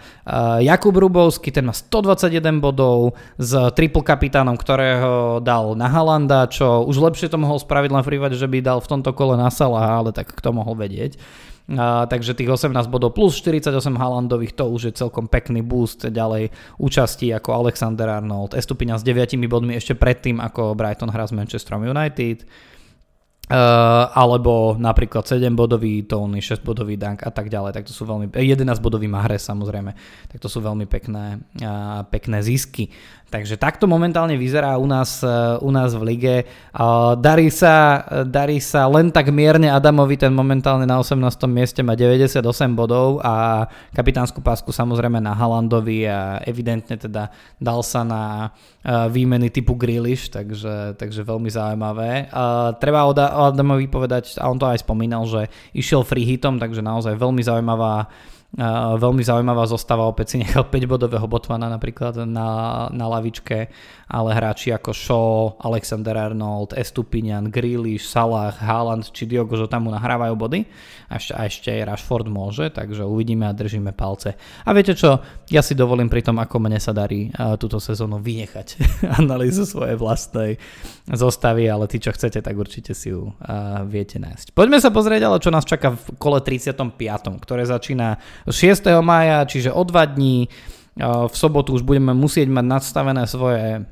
Jakub 0.61 0.93
Rubovský, 0.93 1.49
ten 1.49 1.65
má 1.65 1.73
121 1.73 2.61
bodov 2.61 3.17
s 3.41 3.57
triple 3.73 4.05
kapitánom, 4.05 4.61
ktorého 4.61 5.41
dal 5.41 5.73
na 5.73 5.89
Halanda, 5.89 6.45
čo 6.53 6.85
už 6.85 7.01
lepšie 7.01 7.33
to 7.33 7.41
mohol 7.41 7.57
spraviť 7.57 7.91
len 7.97 8.05
v 8.05 8.11
prípade, 8.13 8.37
že 8.37 8.45
by 8.45 8.61
dal 8.61 8.79
v 8.85 8.91
tomto 8.93 9.17
kole 9.17 9.41
na 9.41 9.49
Salaha, 9.49 10.05
ale 10.05 10.13
tak 10.13 10.37
kto 10.37 10.50
mohol 10.53 10.77
vedieť. 10.79 11.17
A, 11.71 12.11
takže 12.11 12.35
tých 12.35 12.51
18 12.51 12.75
bodov 12.91 13.15
plus 13.15 13.39
48 13.39 13.71
Halandových, 13.95 14.59
to 14.59 14.67
už 14.67 14.91
je 14.91 14.93
celkom 14.99 15.31
pekný 15.31 15.63
boost 15.63 16.03
ďalej 16.03 16.51
účasti 16.83 17.31
ako 17.31 17.55
Alexander 17.67 18.11
Arnold, 18.11 18.59
Estupina 18.59 18.99
s 18.99 19.07
9 19.07 19.39
bodmi 19.47 19.79
ešte 19.79 19.95
predtým, 19.95 20.43
ako 20.43 20.75
Brighton 20.75 21.15
hrá 21.15 21.31
s 21.31 21.33
Manchesterom 21.35 21.87
United. 21.87 22.43
Uh, 23.51 24.07
alebo 24.15 24.79
napríklad 24.79 25.27
7-bodový 25.27 26.07
Tony, 26.07 26.39
6-bodový 26.39 26.95
Dunk 26.95 27.27
a 27.27 27.35
tak 27.35 27.51
ďalej, 27.51 27.75
tak 27.75 27.83
to 27.83 27.91
sú 27.91 28.07
veľmi, 28.07 28.31
11-bodový 28.31 29.11
Mahrez 29.11 29.43
samozrejme, 29.43 29.91
tak 30.31 30.39
to 30.39 30.47
sú 30.47 30.63
veľmi 30.63 30.87
pekné, 30.87 31.43
uh, 31.59 32.07
pekné 32.07 32.47
zisky. 32.47 32.95
Takže 33.31 33.55
takto 33.55 33.87
momentálne 33.87 34.35
vyzerá 34.35 34.75
u 34.75 34.91
nás, 34.91 35.23
e, 35.23 35.31
u 35.63 35.71
nás 35.71 35.95
v 35.95 36.03
lige. 36.03 36.37
Darí 37.23 37.47
sa, 37.55 38.03
darí 38.27 38.59
sa 38.59 38.91
len 38.91 39.15
tak 39.15 39.31
mierne 39.31 39.71
Adamovi, 39.71 40.19
ten 40.19 40.35
momentálne 40.35 40.83
na 40.83 40.99
18. 40.99 41.47
mieste 41.47 41.87
má 41.87 41.95
98 41.95 42.43
bodov 42.75 43.23
a 43.23 43.65
kapitánsku 43.95 44.43
pásku 44.43 44.75
samozrejme 44.75 45.23
na 45.23 45.31
Halandovi 45.31 46.11
a 46.11 46.43
evidentne 46.43 46.99
teda 46.99 47.31
dal 47.63 47.87
sa 47.87 48.03
na 48.03 48.51
e, 48.83 49.07
výmeny 49.15 49.47
typu 49.55 49.79
Grealish, 49.79 50.35
takže, 50.35 50.99
takže 50.99 51.23
veľmi 51.23 51.55
zaujímavé. 51.55 52.35
Treba 52.83 53.07
o 53.07 53.15
Adamovi 53.15 53.87
povedať, 53.87 54.43
a 54.43 54.51
on 54.51 54.59
to 54.59 54.67
aj 54.67 54.83
spomínal, 54.83 55.23
že 55.31 55.47
išiel 55.71 56.03
free 56.03 56.27
hitom, 56.27 56.59
takže 56.59 56.83
naozaj 56.83 57.15
veľmi 57.15 57.47
zaujímavá 57.47 58.11
veľmi 58.99 59.23
zaujímavá 59.23 59.63
zostava, 59.71 60.11
opäť 60.11 60.35
si 60.35 60.37
nechal 60.43 60.67
5-bodového 60.67 61.23
Botmana 61.31 61.71
napríklad 61.71 62.27
na, 62.27 62.91
na 62.91 63.07
lavičke, 63.07 63.71
ale 64.11 64.35
hráči 64.35 64.75
ako 64.75 64.91
Shaw, 64.91 65.31
Alexander 65.63 66.19
Arnold, 66.19 66.75
Estupinian, 66.75 67.47
Grealish, 67.47 68.11
Salah, 68.11 68.51
Haaland 68.51 69.07
či 69.15 69.31
Diogo 69.31 69.55
Jota 69.55 69.79
mu 69.79 69.95
nahrávajú 69.95 70.35
body 70.35 70.67
a 71.07 71.23
ešte, 71.23 71.33
a 71.35 71.41
ešte 71.47 71.69
aj 71.71 71.95
Rashford 71.95 72.27
môže, 72.27 72.75
takže 72.75 73.07
uvidíme 73.07 73.47
a 73.47 73.55
držíme 73.55 73.95
palce. 73.95 74.35
A 74.67 74.75
viete 74.75 74.99
čo, 74.99 75.23
ja 75.47 75.63
si 75.63 75.79
dovolím 75.79 76.11
pri 76.11 76.27
tom, 76.27 76.43
ako 76.43 76.59
mne 76.59 76.83
sa 76.83 76.91
darí 76.91 77.31
túto 77.63 77.79
sezónu 77.79 78.19
vynechať 78.19 78.83
analýzu 79.23 79.63
svojej 79.63 79.95
vlastnej 79.95 80.59
zostavy, 81.07 81.71
ale 81.71 81.87
tí, 81.87 82.03
čo 82.03 82.11
chcete, 82.11 82.43
tak 82.43 82.55
určite 82.59 82.99
si 82.99 83.15
ju 83.15 83.31
viete 83.87 84.19
nájsť. 84.19 84.59
Poďme 84.59 84.83
sa 84.83 84.91
pozrieť 84.91 85.23
ale, 85.23 85.39
čo 85.39 85.55
nás 85.55 85.63
čaká 85.63 85.95
v 85.95 86.19
kole 86.19 86.43
35., 86.43 86.99
ktoré 87.39 87.63
začína 87.63 88.19
6. 88.49 88.87
maja, 89.05 89.45
čiže 89.45 89.75
o 89.75 89.83
dva 89.85 90.09
dní. 90.09 90.49
V 91.01 91.35
sobotu 91.35 91.77
už 91.79 91.87
budeme 91.87 92.13
musieť 92.13 92.51
mať 92.51 92.67
nadstavené 92.67 93.25
svoje, 93.25 93.87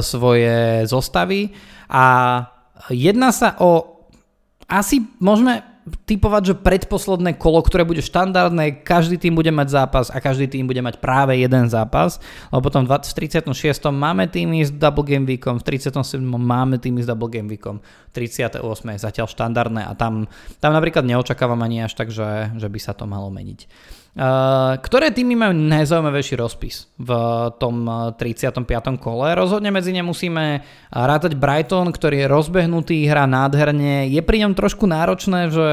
svoje 0.00 0.82
zostavy 0.88 1.54
a 1.86 2.04
jedná 2.90 3.30
sa 3.30 3.54
o 3.62 4.02
asi 4.66 5.06
môžeme 5.22 5.62
typovať, 5.86 6.42
že 6.42 6.54
predposledné 6.58 7.38
kolo, 7.38 7.62
ktoré 7.62 7.86
bude 7.86 8.02
štandardné, 8.02 8.82
každý 8.82 9.22
tým 9.22 9.38
bude 9.38 9.54
mať 9.54 9.70
zápas 9.70 10.06
a 10.10 10.18
každý 10.18 10.50
tým 10.50 10.66
bude 10.66 10.82
mať 10.82 10.98
práve 10.98 11.38
jeden 11.38 11.70
zápas, 11.70 12.18
lebo 12.50 12.66
potom 12.66 12.82
v 12.82 12.90
36. 12.90 13.46
máme 13.94 14.26
týmy 14.26 14.66
s 14.66 14.74
double 14.74 15.06
game 15.06 15.26
weekom, 15.26 15.62
v 15.62 15.78
37. 15.78 16.18
máme 16.26 16.82
týmy 16.82 17.02
s 17.02 17.06
double 17.06 17.30
game 17.30 17.46
weekom, 17.46 17.78
38. 18.10 18.58
je 18.66 18.98
zatiaľ 18.98 19.26
štandardné 19.30 19.86
a 19.86 19.94
tam, 19.94 20.26
tam 20.58 20.70
napríklad 20.74 21.06
neočakávam 21.06 21.62
ani 21.62 21.86
až 21.86 21.94
tak, 21.94 22.10
že, 22.10 22.50
že 22.58 22.66
by 22.66 22.78
sa 22.82 22.90
to 22.90 23.06
malo 23.06 23.30
meniť. 23.30 23.70
Uh, 24.16 24.80
ktoré 24.80 25.12
týmy 25.12 25.36
majú 25.36 25.52
najzaujímavejší 25.52 26.40
rozpis 26.40 26.88
v 26.96 27.10
tom 27.60 27.84
35. 28.16 28.64
kole? 28.96 29.36
Rozhodne 29.36 29.68
medzi 29.68 29.92
ne 29.92 30.00
musíme 30.00 30.64
rátať 30.88 31.36
Brighton, 31.36 31.92
ktorý 31.92 32.24
je 32.24 32.32
rozbehnutý, 32.32 33.04
hrá 33.04 33.28
nádherne. 33.28 34.08
Je 34.08 34.24
pri 34.24 34.48
ňom 34.48 34.56
trošku 34.56 34.88
náročné, 34.88 35.52
že 35.52 35.68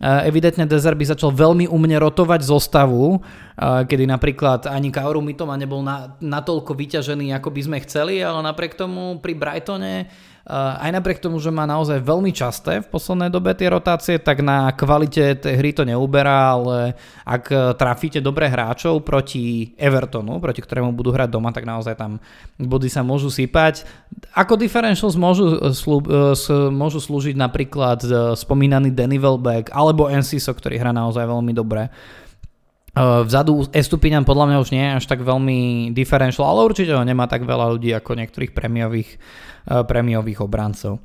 evidentne 0.00 0.64
Dezer 0.64 0.96
by 0.96 1.12
začal 1.12 1.28
veľmi 1.36 1.68
umne 1.68 2.00
rotovať 2.00 2.40
zostavu, 2.40 3.20
kedy 3.60 4.08
napríklad 4.08 4.64
ani 4.64 4.88
Kaoru 4.88 5.20
Mitoma 5.20 5.60
nebol 5.60 5.84
na, 5.84 6.16
natoľko 6.24 6.72
vyťažený, 6.72 7.36
ako 7.36 7.52
by 7.52 7.60
sme 7.60 7.78
chceli, 7.84 8.24
ale 8.24 8.40
napriek 8.40 8.80
tomu 8.80 9.20
pri 9.20 9.36
Brightone 9.36 10.08
aj 10.52 10.90
napriek 10.90 11.22
tomu, 11.22 11.38
že 11.38 11.54
má 11.54 11.62
naozaj 11.62 12.02
veľmi 12.02 12.34
časté 12.34 12.82
v 12.82 12.90
poslednej 12.90 13.30
dobe 13.30 13.54
tie 13.54 13.70
rotácie, 13.70 14.18
tak 14.18 14.42
na 14.42 14.74
kvalite 14.74 15.38
tej 15.38 15.54
hry 15.54 15.70
to 15.70 15.86
neuberá, 15.86 16.58
ale 16.58 16.98
ak 17.22 17.44
e, 17.48 17.56
trafíte 17.78 18.18
dobré 18.18 18.50
hráčov 18.50 19.06
proti 19.06 19.70
Evertonu, 19.78 20.42
proti 20.42 20.58
ktorému 20.58 20.90
budú 20.90 21.14
hrať 21.14 21.30
doma, 21.30 21.54
tak 21.54 21.70
naozaj 21.70 21.94
tam 21.94 22.18
body 22.58 22.90
sa 22.90 23.06
môžu 23.06 23.30
sypať. 23.30 23.86
Ako 24.34 24.58
differentials 24.58 25.14
môžu, 25.14 25.54
e, 25.54 25.70
slú, 25.70 26.02
e, 26.02 26.34
môžu 26.74 26.98
slúžiť 26.98 27.38
napríklad 27.38 28.02
spomínaný 28.34 28.90
Danny 28.90 29.22
Welbeck 29.22 29.70
alebo 29.70 30.10
Enciso, 30.10 30.50
ktorý 30.50 30.82
hrá 30.82 30.90
naozaj 30.90 31.30
veľmi 31.30 31.54
dobre. 31.54 31.94
Vzadu 33.00 33.70
Estupinian 33.72 34.26
podľa 34.26 34.46
mňa 34.50 34.58
už 34.60 34.70
nie 34.76 34.84
je 34.84 34.96
až 35.00 35.04
tak 35.08 35.24
veľmi 35.24 35.90
differential, 35.96 36.44
ale 36.44 36.68
určite 36.68 36.92
ho 36.92 37.00
nemá 37.00 37.24
tak 37.30 37.48
veľa 37.48 37.76
ľudí 37.76 37.94
ako 37.96 38.18
niektorých 38.18 38.52
prémiových, 38.52 39.10
eh, 39.16 39.82
prémiových 39.86 40.44
obrancov. 40.44 41.00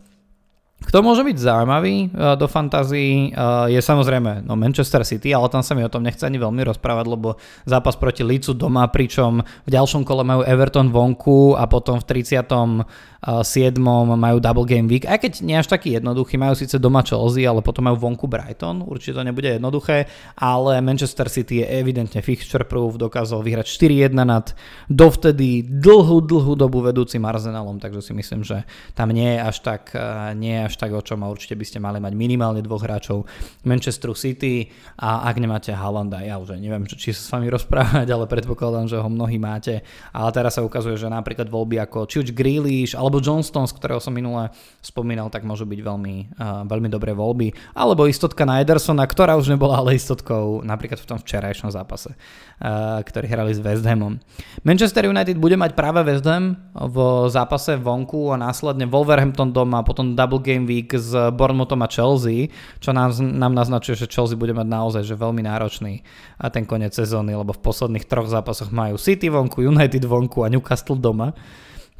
Kto 0.75 0.99
môže 1.01 1.23
byť 1.23 1.37
zaujímavý 1.39 1.95
uh, 2.11 2.35
do 2.35 2.51
fantázii 2.51 3.31
uh, 3.31 3.71
je 3.71 3.79
samozrejme 3.79 4.43
no 4.43 4.59
Manchester 4.59 5.07
City, 5.07 5.31
ale 5.31 5.47
tam 5.47 5.63
sa 5.63 5.71
mi 5.71 5.81
o 5.81 5.89
tom 5.89 6.03
nechce 6.03 6.27
ani 6.27 6.35
veľmi 6.35 6.61
rozprávať, 6.67 7.05
lebo 7.07 7.39
zápas 7.63 7.95
proti 7.95 8.27
Leedsu 8.27 8.51
doma, 8.51 8.85
pričom 8.91 9.39
v 9.41 9.69
ďalšom 9.71 10.03
kole 10.03 10.27
majú 10.27 10.43
Everton 10.43 10.91
vonku 10.91 11.55
a 11.55 11.65
potom 11.65 11.97
v 12.03 12.05
30. 12.21 12.85
7. 13.25 13.81
majú 14.05 14.37
double 14.37 14.69
game 14.69 14.85
week, 14.85 15.09
aj 15.09 15.17
keď 15.25 15.33
nie 15.41 15.57
až 15.57 15.65
taký 15.65 15.97
jednoduchý, 15.97 16.37
majú 16.37 16.53
síce 16.53 16.77
doma 16.77 17.01
Chelsea, 17.01 17.49
ale 17.49 17.65
potom 17.65 17.89
majú 17.89 17.97
vonku 17.97 18.29
Brighton, 18.29 18.85
určite 18.85 19.17
to 19.17 19.25
nebude 19.25 19.49
jednoduché, 19.49 20.05
ale 20.37 20.77
Manchester 20.85 21.25
City 21.25 21.65
je 21.65 21.73
evidentne 21.73 22.21
fixture 22.21 22.69
proof, 22.69 23.01
dokázal 23.01 23.41
vyhrať 23.41 23.65
4-1 23.65 24.13
nad 24.13 24.53
dovtedy 24.93 25.65
dlhú, 25.65 26.21
dlhú 26.21 26.53
dobu 26.53 26.85
vedúcim 26.85 27.25
Arsenalom, 27.25 27.81
takže 27.81 28.05
si 28.05 28.13
myslím, 28.13 28.45
že 28.45 28.61
tam 28.93 29.09
nie 29.09 29.33
je 29.33 29.39
až 29.41 29.57
tak, 29.65 29.97
nie 30.37 30.61
je 30.61 30.64
až 30.65 30.75
tak 30.75 30.91
o 30.91 31.01
čom 31.01 31.21
a 31.21 31.29
určite 31.29 31.53
by 31.53 31.65
ste 31.65 31.77
mali 31.77 32.01
mať 32.01 32.13
minimálne 32.17 32.65
dvoch 32.65 32.81
hráčov 32.81 33.29
Manchester 33.61 34.11
City 34.17 34.73
a 34.97 35.29
ak 35.29 35.37
nemáte 35.37 35.69
Haalanda, 35.69 36.25
ja 36.25 36.41
už 36.41 36.57
neviem, 36.57 36.89
či 36.89 37.13
sa 37.13 37.21
s 37.21 37.29
vami 37.29 37.47
rozprávať, 37.55 38.07
ale 38.09 38.25
predpokladám, 38.25 38.89
že 38.89 38.97
ho 38.97 39.09
mnohí 39.09 39.37
máte, 39.37 39.85
ale 40.09 40.29
teraz 40.33 40.57
sa 40.57 40.63
ukazuje, 40.63 40.95
že 40.95 41.11
napríklad 41.11 41.51
voľby 41.51 41.83
ako 41.83 42.07
či 42.07 42.23
už 42.23 42.31
Grealish 42.31 42.95
alebo 42.95 43.19
Johnston, 43.19 43.67
z 43.67 43.75
ktorého 43.75 43.99
som 43.99 44.15
minule 44.15 44.47
spomínal, 44.79 45.27
tak 45.27 45.43
môžu 45.43 45.67
byť 45.67 45.79
veľmi, 45.83 46.15
uh, 46.39 46.63
veľmi 46.63 46.87
dobré 46.87 47.11
voľby. 47.11 47.75
Alebo 47.75 48.07
istotka 48.07 48.47
na 48.47 48.63
Edersona, 48.63 49.03
ktorá 49.03 49.35
už 49.35 49.51
nebola 49.51 49.83
ale 49.83 49.99
istotkou 49.99 50.63
napríklad 50.63 51.03
v 51.03 51.09
tom 51.11 51.19
včerajšom 51.19 51.75
zápase, 51.75 52.15
uh, 52.15 53.03
ktorý 53.03 53.27
hrali 53.27 53.51
s 53.51 53.59
West 53.59 53.83
Hamom. 53.83 54.23
Manchester 54.63 55.11
United 55.11 55.35
bude 55.35 55.59
mať 55.59 55.75
práve 55.75 55.99
West 56.07 56.23
Ham 56.23 56.55
v 56.71 57.27
zápase 57.27 57.75
vonku 57.75 58.31
a 58.31 58.39
následne 58.39 58.87
Wolverhampton 58.87 59.51
doma, 59.51 59.83
potom 59.83 60.15
Double 60.15 60.39
Game 60.39 60.54
Week 60.63 60.87
s 60.87 61.11
Bournemouthom 61.11 61.83
a 61.83 61.91
Chelsea, 61.91 62.47
čo 62.79 62.95
nám, 62.95 63.11
nám 63.19 63.51
naznačuje, 63.51 63.99
že 63.99 64.07
Chelsea 64.07 64.39
bude 64.39 64.55
mať 64.55 64.67
naozaj 64.71 65.03
že 65.03 65.19
veľmi 65.19 65.43
náročný 65.43 65.99
a 66.39 66.47
ten 66.47 66.63
koniec 66.63 66.95
sezóny, 66.95 67.35
lebo 67.35 67.51
v 67.51 67.59
posledných 67.59 68.07
troch 68.07 68.31
zápasoch 68.31 68.71
majú 68.71 68.95
City 68.95 69.27
vonku, 69.27 69.59
United 69.59 70.07
vonku 70.07 70.47
a 70.47 70.51
Newcastle 70.51 70.95
doma. 70.95 71.35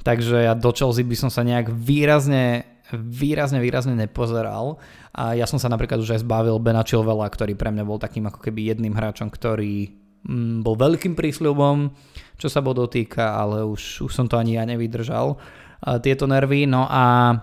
Takže 0.08 0.48
ja 0.48 0.56
do 0.56 0.72
Chelsea 0.72 1.04
by 1.04 1.18
som 1.20 1.30
sa 1.34 1.44
nejak 1.44 1.68
výrazne 1.76 2.76
výrazne, 2.94 3.58
výrazne 3.58 3.98
nepozeral. 3.98 4.78
A 5.16 5.34
ja 5.34 5.50
som 5.50 5.58
sa 5.58 5.72
napríklad 5.72 5.98
už 5.98 6.20
aj 6.20 6.22
zbavil 6.22 6.62
Bena 6.62 6.86
Chilvela, 6.86 7.26
ktorý 7.26 7.58
pre 7.58 7.74
mňa 7.74 7.84
bol 7.88 7.98
takým 7.98 8.30
ako 8.30 8.46
keby 8.46 8.70
jedným 8.70 8.94
hráčom, 8.94 9.32
ktorý 9.34 9.90
mm, 10.22 10.62
bol 10.62 10.78
veľkým 10.78 11.18
prísľubom, 11.18 11.90
čo 12.38 12.48
sa 12.52 12.62
bodov 12.62 12.94
týka, 12.94 13.34
ale 13.34 13.66
už, 13.66 14.06
už 14.06 14.12
som 14.14 14.30
to 14.30 14.38
ani 14.38 14.60
ja 14.60 14.64
nevydržal. 14.68 15.40
Tieto 16.02 16.26
nervy. 16.26 16.66
No 16.70 16.86
a 16.90 17.34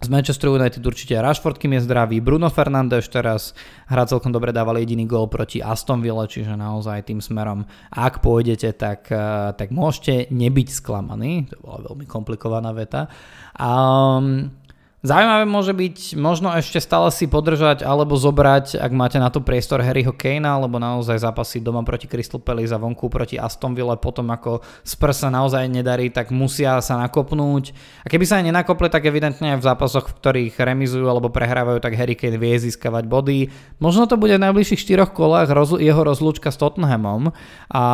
z 0.00 0.08
Manchester 0.08 0.48
United 0.48 0.80
určite 0.80 1.12
Rashford, 1.20 1.60
kým 1.60 1.76
je 1.76 1.84
zdravý. 1.84 2.24
Bruno 2.24 2.48
Fernández 2.48 3.04
teraz 3.12 3.52
hrá 3.84 4.08
celkom 4.08 4.32
dobre, 4.32 4.48
dával 4.48 4.80
jediný 4.80 5.04
gól 5.04 5.28
proti 5.28 5.60
Aston 5.60 6.00
Villa, 6.00 6.24
čiže 6.24 6.56
naozaj 6.56 7.04
tým 7.04 7.20
smerom, 7.20 7.68
ak 7.92 8.24
pôjdete, 8.24 8.72
tak, 8.80 9.12
eh, 9.12 9.52
tak 9.52 9.68
môžete 9.68 10.32
nebyť 10.32 10.68
sklamaní. 10.72 11.52
To 11.52 11.56
bola 11.60 11.78
veľmi 11.92 12.08
komplikovaná 12.08 12.72
veta. 12.72 13.12
Um, 13.60 14.59
Zaujímavé 15.00 15.48
môže 15.48 15.72
byť 15.72 16.12
možno 16.20 16.52
ešte 16.52 16.76
stále 16.76 17.08
si 17.08 17.24
podržať 17.24 17.80
alebo 17.88 18.20
zobrať, 18.20 18.76
ak 18.76 18.92
máte 18.92 19.16
na 19.16 19.32
to 19.32 19.40
priestor 19.40 19.80
Harryho 19.80 20.12
Kanea, 20.12 20.60
alebo 20.60 20.76
naozaj 20.76 21.24
zápasy 21.24 21.64
doma 21.64 21.80
proti 21.80 22.04
Crystal 22.04 22.36
Palace 22.36 22.76
a 22.76 22.76
vonku 22.76 23.08
proti 23.08 23.40
Aston 23.40 23.72
Villa 23.72 23.96
potom 23.96 24.28
ako 24.28 24.60
Spurs 24.84 25.24
sa 25.24 25.32
naozaj 25.32 25.72
nedarí, 25.72 26.12
tak 26.12 26.28
musia 26.28 26.76
sa 26.84 27.00
nakopnúť. 27.00 27.72
A 28.04 28.12
keby 28.12 28.28
sa 28.28 28.44
aj 28.44 28.52
nenakopli, 28.52 28.92
tak 28.92 29.08
evidentne 29.08 29.56
aj 29.56 29.64
v 29.64 29.68
zápasoch, 29.72 30.04
v 30.12 30.16
ktorých 30.20 30.54
remizujú 30.60 31.08
alebo 31.08 31.32
prehrávajú, 31.32 31.80
tak 31.80 31.96
Harry 31.96 32.12
Kane 32.12 32.36
vie 32.36 32.60
získavať 32.60 33.08
body. 33.08 33.48
Možno 33.80 34.04
to 34.04 34.20
bude 34.20 34.36
v 34.36 34.44
najbližších 34.44 34.84
štyroch 34.84 35.16
kolách 35.16 35.48
jeho 35.80 36.02
rozlúčka 36.04 36.52
s 36.52 36.60
Tottenhamom 36.60 37.32
a 37.72 37.84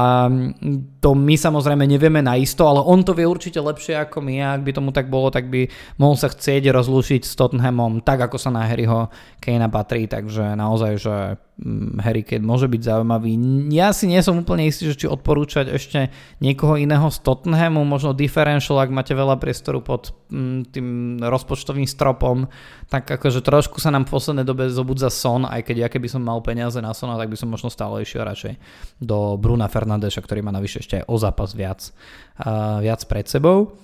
to 0.98 1.14
my 1.14 1.38
samozrejme 1.38 1.86
nevieme 1.86 2.18
naisto, 2.18 2.66
ale 2.66 2.82
on 2.82 3.06
to 3.06 3.14
vie 3.14 3.30
určite 3.30 3.62
lepšie 3.62 3.94
ako 3.94 4.26
my 4.26 4.42
a 4.42 4.58
ak 4.58 4.66
by 4.66 4.74
tomu 4.74 4.90
tak 4.90 5.06
bolo, 5.06 5.30
tak 5.30 5.46
by 5.46 5.70
mohol 6.02 6.18
sa 6.18 6.26
chcieť 6.26 6.74
rozlúčiť 6.74 6.95
rozlúčiť 6.96 7.28
s 7.28 7.36
Tottenhamom 7.36 8.00
tak, 8.00 8.24
ako 8.24 8.40
sa 8.40 8.48
na 8.48 8.64
Harryho 8.64 9.12
Kanea 9.36 9.68
patrí, 9.68 10.08
takže 10.08 10.56
naozaj, 10.56 10.92
že 10.96 11.36
mm, 11.60 12.00
Harry 12.00 12.24
Kane 12.24 12.48
môže 12.48 12.64
byť 12.72 12.80
zaujímavý. 12.80 13.36
Ja 13.68 13.92
si 13.92 14.08
nie 14.08 14.16
som 14.24 14.40
úplne 14.40 14.64
istý, 14.64 14.88
že 14.88 15.04
či 15.04 15.06
odporúčať 15.12 15.68
ešte 15.68 16.08
niekoho 16.40 16.80
iného 16.80 17.04
z 17.12 17.20
Tottenhamu, 17.20 17.84
možno 17.84 18.16
differential, 18.16 18.80
ak 18.80 18.88
máte 18.88 19.12
veľa 19.12 19.36
priestoru 19.36 19.84
pod 19.84 20.16
mm, 20.32 20.72
tým 20.72 20.88
rozpočtovým 21.20 21.84
stropom, 21.84 22.48
tak 22.88 23.04
akože 23.12 23.44
trošku 23.44 23.76
sa 23.76 23.92
nám 23.92 24.08
v 24.08 24.16
poslednej 24.16 24.48
dobe 24.48 24.72
zobudza 24.72 25.12
Son, 25.12 25.44
aj 25.44 25.68
keď 25.68 25.76
ja 25.84 25.88
keby 25.92 26.08
som 26.08 26.24
mal 26.24 26.40
peniaze 26.40 26.80
na 26.80 26.96
Sona, 26.96 27.20
tak 27.20 27.28
by 27.28 27.36
som 27.36 27.52
možno 27.52 27.68
stále 27.68 28.00
išiel 28.00 28.24
radšej 28.24 28.56
do 29.04 29.36
Bruna 29.36 29.68
Fernandeša, 29.68 30.24
ktorý 30.24 30.40
má 30.40 30.48
navyše 30.48 30.80
ešte 30.80 31.04
aj 31.04 31.12
o 31.12 31.16
zápas 31.20 31.52
viac, 31.52 31.92
uh, 32.40 32.80
viac 32.80 33.04
pred 33.04 33.28
sebou. 33.28 33.76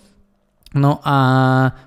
No 0.72 1.04
a 1.04 1.16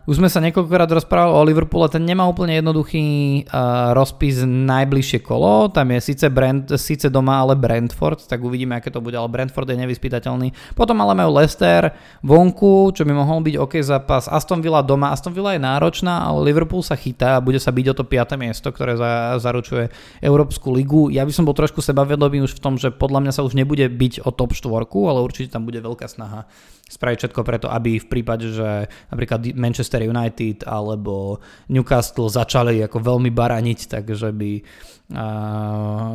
už 0.05 0.21
sme 0.21 0.29
sa 0.29 0.37
niekoľkokrát 0.45 0.85
rozprávali 0.85 1.33
o 1.33 1.41
Liverpoole, 1.41 1.89
ten 1.89 2.05
nemá 2.05 2.29
úplne 2.29 2.61
jednoduchý 2.61 3.05
uh, 3.49 3.97
rozpis 3.97 4.45
najbližšie 4.45 5.25
kolo, 5.25 5.73
tam 5.73 5.89
je 5.89 6.13
síce, 6.13 6.29
Brand, 6.29 6.69
síce 6.77 7.09
doma, 7.09 7.41
ale 7.41 7.57
Brentford, 7.57 8.21
tak 8.29 8.45
uvidíme, 8.45 8.77
aké 8.77 8.93
to 8.93 9.01
bude, 9.01 9.17
ale 9.17 9.25
Brentford 9.25 9.65
je 9.73 9.81
nevyspytateľný. 9.81 10.77
Potom 10.77 11.01
ale 11.01 11.17
majú 11.17 11.33
Leicester 11.33 11.97
vonku, 12.21 12.93
čo 12.93 13.01
by 13.09 13.13
mohol 13.17 13.41
byť 13.41 13.55
OK 13.57 13.73
zápas, 13.81 14.29
Aston 14.29 14.61
Villa 14.61 14.85
doma, 14.85 15.09
Aston 15.09 15.33
Villa 15.33 15.57
je 15.57 15.65
náročná, 15.65 16.21
ale 16.21 16.53
Liverpool 16.53 16.85
sa 16.85 16.93
chytá 16.93 17.41
a 17.41 17.43
bude 17.43 17.57
sa 17.57 17.73
byť 17.73 17.85
o 17.89 17.97
to 17.97 18.05
5. 18.05 18.37
miesto, 18.37 18.69
ktoré 18.69 19.01
za, 19.01 19.41
zaručuje 19.41 19.89
Európsku 20.21 20.69
ligu. 20.69 21.09
Ja 21.09 21.25
by 21.25 21.33
som 21.33 21.49
bol 21.49 21.57
trošku 21.57 21.81
sebavedomý 21.81 22.45
už 22.45 22.53
v 22.53 22.61
tom, 22.61 22.77
že 22.77 22.93
podľa 22.93 23.25
mňa 23.25 23.31
sa 23.33 23.41
už 23.41 23.57
nebude 23.57 23.89
byť 23.89 24.21
o 24.21 24.29
top 24.29 24.53
4, 24.53 24.69
ale 25.09 25.25
určite 25.25 25.49
tam 25.49 25.65
bude 25.65 25.81
veľká 25.81 26.05
snaha 26.05 26.45
spraviť 26.85 27.17
všetko 27.25 27.41
preto, 27.41 27.67
aby 27.67 27.97
v 27.97 28.07
prípade, 28.07 28.53
že 28.53 28.74
napríklad 29.09 29.55
Manchester 29.55 30.03
United 30.03 30.67
alebo 30.67 31.39
Newcastle 31.71 32.27
začali 32.27 32.83
ako 32.83 32.97
veľmi 32.99 33.31
baraniť, 33.31 33.79
takže 33.89 34.33
by, 34.35 34.51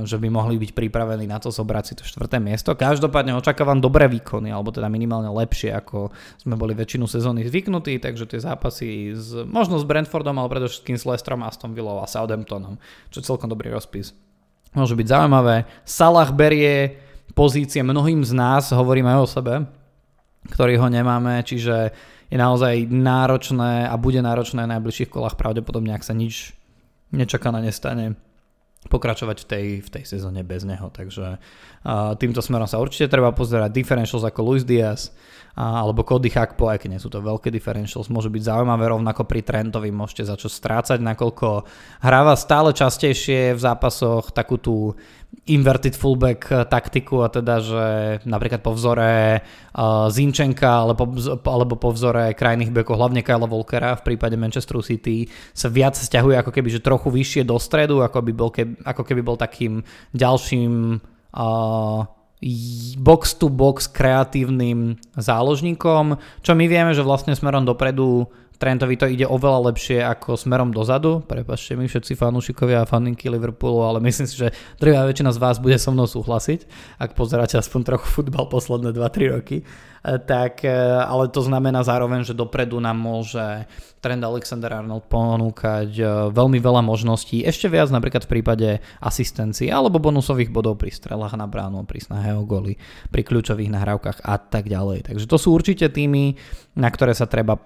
že 0.02 0.16
by 0.18 0.28
mohli 0.28 0.58
byť 0.58 0.70
pripravení 0.74 1.24
na 1.30 1.38
to 1.38 1.48
zobrať 1.54 1.84
si 1.86 1.94
to 1.94 2.04
štvrté 2.04 2.42
miesto. 2.42 2.74
Každopádne 2.74 3.38
očakávam 3.38 3.78
dobré 3.78 4.10
výkony, 4.10 4.50
alebo 4.50 4.74
teda 4.74 4.90
minimálne 4.90 5.30
lepšie, 5.30 5.70
ako 5.72 6.10
sme 6.42 6.58
boli 6.58 6.74
väčšinu 6.74 7.06
sezóny 7.06 7.46
zvyknutí, 7.46 8.02
takže 8.02 8.26
tie 8.26 8.40
zápasy 8.42 9.14
s, 9.14 9.32
možno 9.46 9.78
s 9.78 9.86
Brentfordom, 9.86 10.36
ale 10.36 10.50
predovšetkým 10.50 10.98
s 10.98 11.06
Leicesterom, 11.06 11.46
Aston 11.46 11.72
Villou 11.72 12.02
a 12.02 12.10
Southamptonom, 12.10 12.76
čo 13.14 13.22
je 13.22 13.28
celkom 13.28 13.46
dobrý 13.46 13.70
rozpis. 13.70 14.12
Môže 14.70 14.94
byť 14.94 15.06
zaujímavé. 15.06 15.66
Salah 15.82 16.30
berie 16.30 16.98
pozície 17.34 17.82
mnohým 17.82 18.26
z 18.26 18.34
nás, 18.34 18.74
hovoríme 18.74 19.06
aj 19.06 19.20
o 19.22 19.28
sebe, 19.30 19.54
ktorý 20.50 20.82
ho 20.82 20.88
nemáme, 20.90 21.42
čiže 21.46 21.94
je 22.30 22.38
naozaj 22.38 22.86
náročné 22.86 23.90
a 23.90 23.94
bude 23.98 24.22
náročné 24.22 24.62
v 24.64 24.72
najbližších 24.78 25.10
kolách 25.10 25.34
pravdepodobne, 25.34 25.90
ak 25.92 26.06
sa 26.06 26.14
nič 26.14 26.54
nečakané 27.10 27.66
nestane 27.66 28.14
pokračovať 28.88 29.44
v 29.44 29.46
tej, 29.46 29.66
v 29.84 29.88
tej 29.92 30.04
sezóne 30.08 30.40
bez 30.40 30.64
neho. 30.64 30.88
Takže 30.88 31.36
uh, 31.36 32.16
týmto 32.16 32.40
smerom 32.40 32.64
sa 32.64 32.80
určite 32.80 33.12
treba 33.12 33.28
pozerať. 33.36 33.76
Differentials 33.76 34.24
ako 34.24 34.40
Luis 34.40 34.64
Diaz 34.64 35.12
uh, 35.52 35.84
alebo 35.84 36.00
Cody 36.00 36.32
Hakpo, 36.32 36.72
aj 36.72 36.80
keď 36.80 36.88
nie 36.96 37.02
sú 37.02 37.12
to 37.12 37.20
veľké 37.20 37.52
differentials, 37.52 38.08
môžu 38.08 38.32
byť 38.32 38.40
zaujímavé 38.40 38.88
rovnako 38.88 39.28
pri 39.28 39.44
Trentovi, 39.44 39.92
môžete 39.92 40.32
začať 40.32 40.52
strácať, 40.56 40.98
nakoľko 41.04 41.68
hráva 42.00 42.32
stále 42.40 42.72
častejšie 42.72 43.52
v 43.52 43.60
zápasoch 43.60 44.32
takú 44.32 44.56
tú 44.56 44.96
inverted 45.46 45.94
fullback 45.94 46.46
eh, 46.50 46.66
taktiku 46.66 47.22
a 47.22 47.28
teda, 47.30 47.54
že 47.62 47.84
napríklad 48.26 48.60
po 48.60 48.74
vzore 48.74 49.40
uh, 49.40 50.06
Zinčenka 50.10 50.86
alebo, 50.86 51.06
alebo 51.46 51.74
po 51.78 51.94
vzore 51.94 52.34
krajných 52.34 52.74
bekov, 52.74 52.98
hlavne 52.98 53.22
Kyle 53.22 53.46
Volkera 53.46 53.94
v 53.98 54.14
prípade 54.14 54.34
Manchester 54.34 54.78
City 54.82 55.30
sa 55.54 55.70
viac 55.70 55.94
stiahuje 55.94 56.38
ako 56.38 56.50
keby, 56.50 56.68
že 56.70 56.82
trochu 56.82 57.08
vyššie 57.10 57.42
do 57.46 57.56
stredu, 57.58 58.02
ako, 58.02 58.18
by 58.26 58.32
bol, 58.34 58.50
keby, 58.50 58.69
ako 58.84 59.02
keby 59.06 59.20
bol 59.24 59.36
takým 59.40 59.82
ďalším 60.14 61.00
box 62.96 63.22
to 63.36 63.46
box 63.52 63.86
kreatívnym 63.92 64.96
záložníkom, 65.12 66.16
čo 66.40 66.52
my 66.56 66.64
vieme, 66.66 66.96
že 66.96 67.04
vlastne 67.04 67.36
smerom 67.36 67.68
dopredu 67.68 68.32
Trentovi 68.60 69.00
to 69.00 69.08
ide 69.08 69.24
oveľa 69.24 69.72
lepšie 69.72 70.04
ako 70.04 70.36
smerom 70.36 70.68
dozadu. 70.68 71.24
Prepačte 71.24 71.80
mi 71.80 71.88
všetci 71.88 72.12
fanúšikovia 72.12 72.84
a 72.84 72.88
faninky 72.88 73.32
Liverpoolu, 73.32 73.80
ale 73.80 74.04
myslím 74.04 74.28
si, 74.28 74.36
že 74.36 74.52
drvá 74.76 75.08
väčšina 75.08 75.32
z 75.32 75.40
vás 75.40 75.56
bude 75.56 75.80
so 75.80 75.88
mnou 75.88 76.04
súhlasiť, 76.04 76.68
ak 77.00 77.16
pozeráte 77.16 77.56
aspoň 77.56 77.80
trochu 77.88 78.20
futbal 78.20 78.52
posledné 78.52 78.92
2-3 78.92 79.32
roky. 79.32 79.64
E, 80.00 80.16
tak, 80.16 80.64
e, 80.64 80.72
ale 80.96 81.28
to 81.28 81.44
znamená 81.44 81.84
zároveň, 81.84 82.24
že 82.24 82.32
dopredu 82.32 82.80
nám 82.80 82.96
môže 82.96 83.68
Trend 84.00 84.24
Alexander 84.24 84.72
Arnold 84.72 85.12
ponúkať 85.12 85.92
e, 85.92 86.04
veľmi 86.32 86.56
veľa 86.56 86.80
možností, 86.80 87.44
ešte 87.44 87.68
viac 87.68 87.92
napríklad 87.92 88.24
v 88.24 88.32
prípade 88.32 88.68
asistencií 89.04 89.68
alebo 89.68 90.00
bonusových 90.00 90.48
bodov 90.48 90.80
pri 90.80 90.88
strelách 90.88 91.36
na 91.36 91.44
bránu, 91.44 91.84
pri 91.84 92.00
snahe 92.00 92.32
o 92.32 92.48
goly, 92.48 92.80
pri 93.12 93.28
kľúčových 93.28 93.68
nahrávkach 93.68 94.24
a 94.24 94.40
tak 94.40 94.72
ďalej. 94.72 95.04
Takže 95.04 95.28
to 95.28 95.36
sú 95.36 95.52
určite 95.52 95.92
týmy, 95.92 96.40
na 96.80 96.88
ktoré 96.88 97.12
sa 97.12 97.28
treba, 97.28 97.60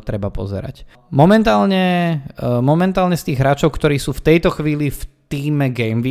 treba 0.00 0.32
pozerať. 0.34 0.82
Momentálne, 1.14 2.18
momentálne 2.58 3.14
z 3.14 3.30
tých 3.30 3.38
hráčov, 3.38 3.70
ktorí 3.70 4.02
sú 4.02 4.10
v 4.10 4.34
tejto 4.34 4.50
chvíli 4.50 4.90
v 4.90 5.14
týme 5.28 5.72
Game 5.72 6.04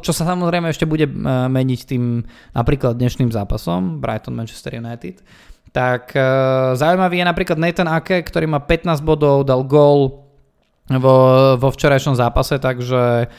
čo 0.00 0.12
sa 0.14 0.24
samozrejme 0.24 0.70
ešte 0.70 0.88
bude 0.88 1.04
e, 1.04 1.12
meniť 1.50 1.80
tým 1.84 2.24
napríklad 2.54 2.96
dnešným 2.96 3.28
zápasom 3.34 3.98
Brighton 4.00 4.32
Manchester 4.32 4.78
United. 4.78 5.20
Tak 5.74 6.16
e, 6.16 6.22
zaujímavý 6.78 7.20
je 7.20 7.26
napríklad 7.28 7.58
Nathan 7.60 7.90
Ake, 7.90 8.22
ktorý 8.24 8.48
má 8.48 8.62
15 8.62 9.04
bodov, 9.04 9.44
dal 9.44 9.66
gól 9.66 10.29
vo, 10.98 11.54
vo 11.54 11.68
včerajšom 11.70 12.18
zápase, 12.18 12.58
takže 12.58 13.30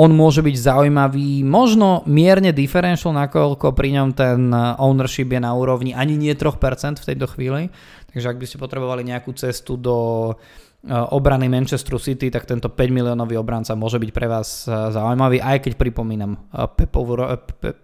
on 0.00 0.10
môže 0.16 0.40
byť 0.40 0.56
zaujímavý, 0.56 1.44
možno 1.44 2.00
mierne 2.08 2.56
differential, 2.56 3.12
nakoľko 3.12 3.76
pri 3.76 4.00
ňom 4.00 4.08
ten 4.16 4.48
ownership 4.80 5.28
je 5.28 5.40
na 5.42 5.52
úrovni 5.52 5.92
ani 5.92 6.16
nie 6.16 6.32
3% 6.32 6.56
v 6.96 7.08
tejto 7.12 7.26
chvíli, 7.36 7.68
takže 8.16 8.32
ak 8.32 8.40
by 8.40 8.46
ste 8.48 8.56
potrebovali 8.56 9.04
nejakú 9.04 9.36
cestu 9.36 9.76
do 9.76 10.32
obrany 10.86 11.50
Manchester 11.50 11.98
City, 11.98 12.30
tak 12.30 12.46
tento 12.46 12.70
5 12.70 12.78
miliónový 12.94 13.36
obranca 13.36 13.74
môže 13.74 13.98
byť 13.98 14.10
pre 14.14 14.26
vás 14.30 14.64
eh, 14.66 14.72
zaujímavý, 14.94 15.42
aj 15.42 15.66
keď 15.66 15.72
pripomínam 15.74 16.38
eh, 16.38 16.66
Pepovú, 16.70 17.18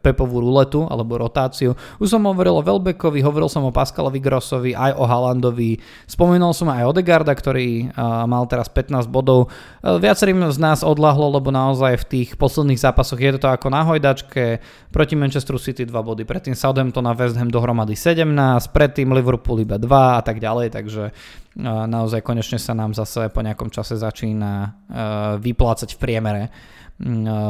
Pepovú 0.01 0.39
ruletu 0.39 0.87
alebo 0.87 1.19
rotáciu. 1.19 1.75
Už 1.99 2.15
som 2.15 2.23
hovoril 2.27 2.59
o 2.59 2.63
Velbekovi, 2.63 3.19
hovoril 3.23 3.51
som 3.51 3.67
o 3.67 3.75
Pascalovi 3.75 4.23
Grossovi, 4.23 4.73
aj 4.73 4.95
o 4.95 5.05
Halandovi, 5.07 5.83
spomínal 6.07 6.55
som 6.55 6.71
aj 6.71 6.95
Odegarda, 6.95 7.35
ktorý 7.35 7.95
mal 8.27 8.45
teraz 8.51 8.69
15 8.69 9.09
bodov. 9.09 9.49
Viacerým 9.83 10.45
z 10.51 10.59
nás 10.61 10.85
odlahlo, 10.85 11.33
lebo 11.33 11.49
naozaj 11.49 12.05
v 12.05 12.09
tých 12.09 12.29
posledných 12.37 12.81
zápasoch 12.81 13.19
je 13.19 13.39
to 13.39 13.49
ako 13.49 13.73
na 13.73 13.83
hojdačke. 13.87 14.61
Proti 14.93 15.15
Manchester 15.17 15.57
City 15.57 15.89
2 15.89 15.93
body, 15.93 16.23
predtým 16.29 16.53
Southampton 16.53 17.09
a 17.09 17.17
West 17.17 17.39
Ham 17.41 17.49
dohromady 17.49 17.97
17, 17.97 18.29
predtým 18.71 19.09
Liverpool 19.11 19.65
iba 19.65 19.81
2 19.81 19.89
a 19.91 20.23
tak 20.23 20.39
ďalej, 20.39 20.75
takže 20.75 21.03
naozaj 21.61 22.25
konečne 22.25 22.57
sa 22.57 22.73
nám 22.73 22.97
zase 22.97 23.29
po 23.29 23.45
nejakom 23.45 23.69
čase 23.69 24.01
začína 24.01 24.53
e, 24.53 24.69
vyplácať 25.37 25.97
v 25.97 26.01
priemere 26.01 26.43
e, 26.49 26.51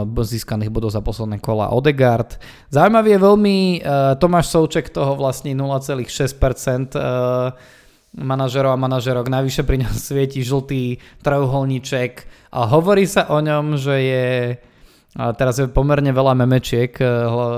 získaných 0.07 0.75
bodov 0.75 0.91
za 0.91 0.99
posledné 0.99 1.39
kola 1.39 1.71
Odegaard. 1.71 2.43
Zaujímavý 2.75 3.15
je 3.15 3.21
veľmi 3.23 3.57
e, 3.79 3.79
Tomáš 4.19 4.51
Souček 4.51 4.91
toho 4.91 5.15
vlastne 5.15 5.55
0,6% 5.55 6.99
manažerov 8.13 8.75
a 8.75 8.83
manažerok. 8.83 9.31
Najvyššie 9.31 9.65
pri 9.65 9.77
ňom 9.87 9.95
svieti 10.11 10.43
žltý 10.43 10.99
trojuholníček 11.23 12.27
a 12.53 12.67
hovorí 12.67 13.07
sa 13.07 13.31
o 13.31 13.39
ňom, 13.39 13.79
že 13.79 13.97
je 14.03 14.29
a 15.13 15.29
teraz 15.37 15.61
je 15.61 15.69
pomerne 15.69 16.09
veľa 16.09 16.33
memečiek 16.33 16.89
eh, 16.97 17.09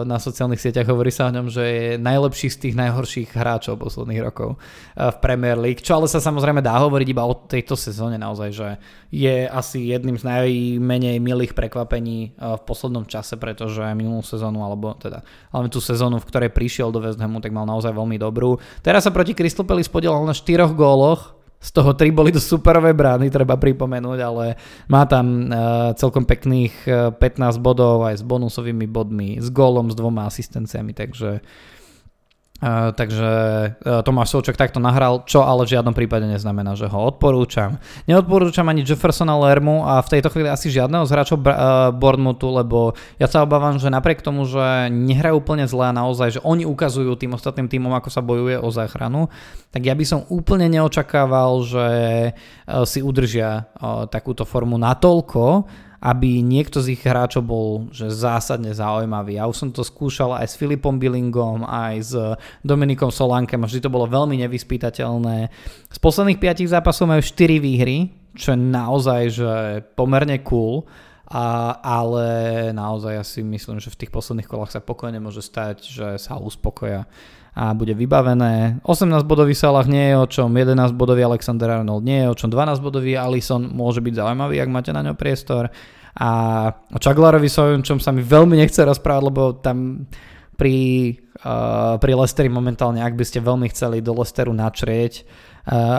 na 0.02 0.18
sociálnych 0.18 0.58
sieťach, 0.58 0.90
hovorí 0.90 1.14
sa 1.14 1.30
o 1.30 1.34
ňom, 1.34 1.46
že 1.46 1.62
je 1.62 1.86
najlepší 2.02 2.50
z 2.50 2.58
tých 2.58 2.74
najhorších 2.74 3.30
hráčov 3.30 3.78
posledných 3.78 4.26
rokov 4.26 4.58
eh, 4.58 5.14
v 5.14 5.16
Premier 5.22 5.54
League, 5.54 5.78
čo 5.78 5.94
ale 5.94 6.10
sa 6.10 6.18
samozrejme 6.18 6.58
dá 6.58 6.74
hovoriť 6.82 7.08
iba 7.14 7.22
o 7.22 7.46
tejto 7.46 7.78
sezóne 7.78 8.18
naozaj, 8.18 8.50
že 8.50 8.68
je 9.14 9.46
asi 9.46 9.86
jedným 9.94 10.18
z 10.18 10.26
najmenej 10.26 11.22
milých 11.22 11.54
prekvapení 11.54 12.34
eh, 12.34 12.58
v 12.58 12.62
poslednom 12.66 13.06
čase, 13.06 13.38
pretože 13.38 13.86
minulú 13.94 14.26
sezónu, 14.26 14.66
alebo 14.66 14.98
teda 14.98 15.22
hlavne 15.54 15.70
tú 15.70 15.78
sezónu, 15.78 16.18
v 16.18 16.26
ktorej 16.26 16.50
prišiel 16.50 16.90
do 16.90 17.06
West 17.06 17.22
Hamu, 17.22 17.38
tak 17.38 17.54
mal 17.54 17.70
naozaj 17.70 17.94
veľmi 17.94 18.18
dobrú. 18.18 18.58
Teraz 18.82 19.06
sa 19.06 19.14
proti 19.14 19.30
Crystal 19.30 19.62
Palace 19.62 19.86
podielal 19.86 20.26
na 20.26 20.34
4 20.34 20.74
góloch, 20.74 21.38
z 21.64 21.70
toho 21.72 21.96
3 21.96 22.12
boli 22.12 22.28
do 22.28 22.44
superovej 22.44 22.92
brány, 22.92 23.32
treba 23.32 23.56
pripomenúť, 23.56 24.18
ale 24.20 24.60
má 24.84 25.08
tam 25.08 25.48
uh, 25.48 25.96
celkom 25.96 26.28
pekných 26.28 26.74
uh, 26.84 27.08
15 27.16 27.56
bodov 27.64 28.04
aj 28.04 28.20
s 28.20 28.24
bonusovými 28.24 28.84
bodmi, 28.84 29.40
s 29.40 29.48
gólom, 29.48 29.88
s 29.88 29.96
dvoma 29.96 30.28
asistenciami, 30.28 30.92
takže 30.92 31.40
Takže 32.72 33.32
uh, 33.76 34.00
Tomáš 34.00 34.32
Souček 34.32 34.56
takto 34.56 34.80
nahral, 34.80 35.20
čo 35.28 35.44
ale 35.44 35.68
v 35.68 35.76
žiadnom 35.76 35.92
prípade 35.92 36.24
neznamená, 36.24 36.72
že 36.72 36.88
ho 36.88 36.98
odporúčam. 37.12 37.76
Neodporúčam 38.08 38.64
ani 38.72 38.80
Jeffersona 38.80 39.36
Lermu 39.36 39.84
a 39.84 40.00
v 40.00 40.16
tejto 40.16 40.32
chvíli 40.32 40.48
asi 40.48 40.72
žiadneho 40.72 41.04
z 41.04 41.12
hráčov 41.12 41.44
uh, 41.44 41.92
Bournemouthu, 41.92 42.48
lebo 42.56 42.96
ja 43.20 43.28
sa 43.28 43.44
obávam, 43.44 43.76
že 43.76 43.92
napriek 43.92 44.24
tomu, 44.24 44.48
že 44.48 44.88
nehrajú 44.88 45.44
úplne 45.44 45.68
zle 45.68 45.92
a 45.92 45.92
naozaj, 45.92 46.40
že 46.40 46.44
oni 46.46 46.64
ukazujú 46.64 47.12
tým 47.20 47.36
ostatným 47.36 47.68
týmom, 47.68 47.92
ako 47.92 48.08
sa 48.08 48.24
bojuje 48.24 48.56
o 48.56 48.68
záchranu, 48.72 49.28
tak 49.68 49.84
ja 49.84 49.92
by 49.92 50.04
som 50.08 50.24
úplne 50.32 50.64
neočakával, 50.72 51.60
že 51.68 51.86
uh, 52.32 52.88
si 52.88 53.04
udržia 53.04 53.68
takúto 54.08 54.48
formu 54.48 54.80
natoľko, 54.80 55.68
aby 56.04 56.44
niekto 56.44 56.84
z 56.84 56.92
ich 56.92 57.00
hráčov 57.00 57.48
bol 57.48 57.88
že 57.88 58.12
zásadne 58.12 58.76
zaujímavý. 58.76 59.40
Ja 59.40 59.48
už 59.48 59.56
som 59.56 59.70
to 59.72 59.80
skúšal 59.80 60.36
aj 60.36 60.52
s 60.52 60.58
Filipom 60.60 61.00
Billingom, 61.00 61.64
aj 61.64 61.94
s 61.96 62.12
Dominikom 62.60 63.08
Solánkem 63.08 63.64
a 63.64 63.68
vždy 63.68 63.80
to 63.80 63.88
bolo 63.88 64.04
veľmi 64.04 64.36
nevyspytateľné. 64.44 65.48
Z 65.88 65.98
posledných 66.04 66.36
5 66.36 66.68
zápasov 66.68 67.08
majú 67.08 67.24
4 67.24 67.56
výhry, 67.56 68.12
čo 68.36 68.52
je 68.52 68.58
naozaj 68.60 69.22
že 69.32 69.52
pomerne 69.96 70.44
cool. 70.44 70.84
A, 71.24 71.80
ale 71.80 72.28
naozaj 72.76 73.12
ja 73.16 73.24
si 73.24 73.40
myslím, 73.40 73.80
že 73.80 73.88
v 73.88 74.04
tých 74.04 74.12
posledných 74.12 74.44
kolách 74.44 74.76
sa 74.76 74.84
pokojne 74.84 75.16
môže 75.24 75.40
stať, 75.40 75.80
že 75.80 76.08
sa 76.20 76.36
uspokoja 76.36 77.08
a 77.54 77.70
bude 77.70 77.94
vybavené. 77.94 78.82
18 78.82 79.22
bodový 79.22 79.54
Salah 79.54 79.86
nie 79.86 80.10
je 80.10 80.16
o 80.18 80.26
čom, 80.26 80.50
11 80.50 80.90
bodový 80.98 81.22
Alexander 81.22 81.70
Arnold 81.70 82.02
nie 82.02 82.26
je 82.26 82.28
o 82.30 82.34
čom, 82.34 82.50
12 82.50 82.82
bodový 82.82 83.14
Alison 83.14 83.62
môže 83.70 84.02
byť 84.02 84.14
zaujímavý, 84.18 84.58
ak 84.58 84.74
máte 84.74 84.90
na 84.90 85.06
ňo 85.06 85.14
priestor. 85.14 85.70
A 86.18 86.30
o 86.94 86.98
Čaglarovi 86.98 87.46
čom 87.82 87.98
sa 87.98 88.10
mi 88.10 88.22
veľmi 88.22 88.58
nechce 88.58 88.82
rozprávať, 88.82 89.22
lebo 89.22 89.42
tam 89.58 90.06
pri, 90.54 91.10
uh, 91.42 91.98
pri 91.98 92.12
Lesteri 92.14 92.50
momentálne, 92.50 93.02
ak 93.02 93.18
by 93.18 93.24
ste 93.26 93.42
veľmi 93.42 93.66
chceli 93.70 93.98
do 93.98 94.14
Lesteru 94.14 94.54
načrieť, 94.54 95.26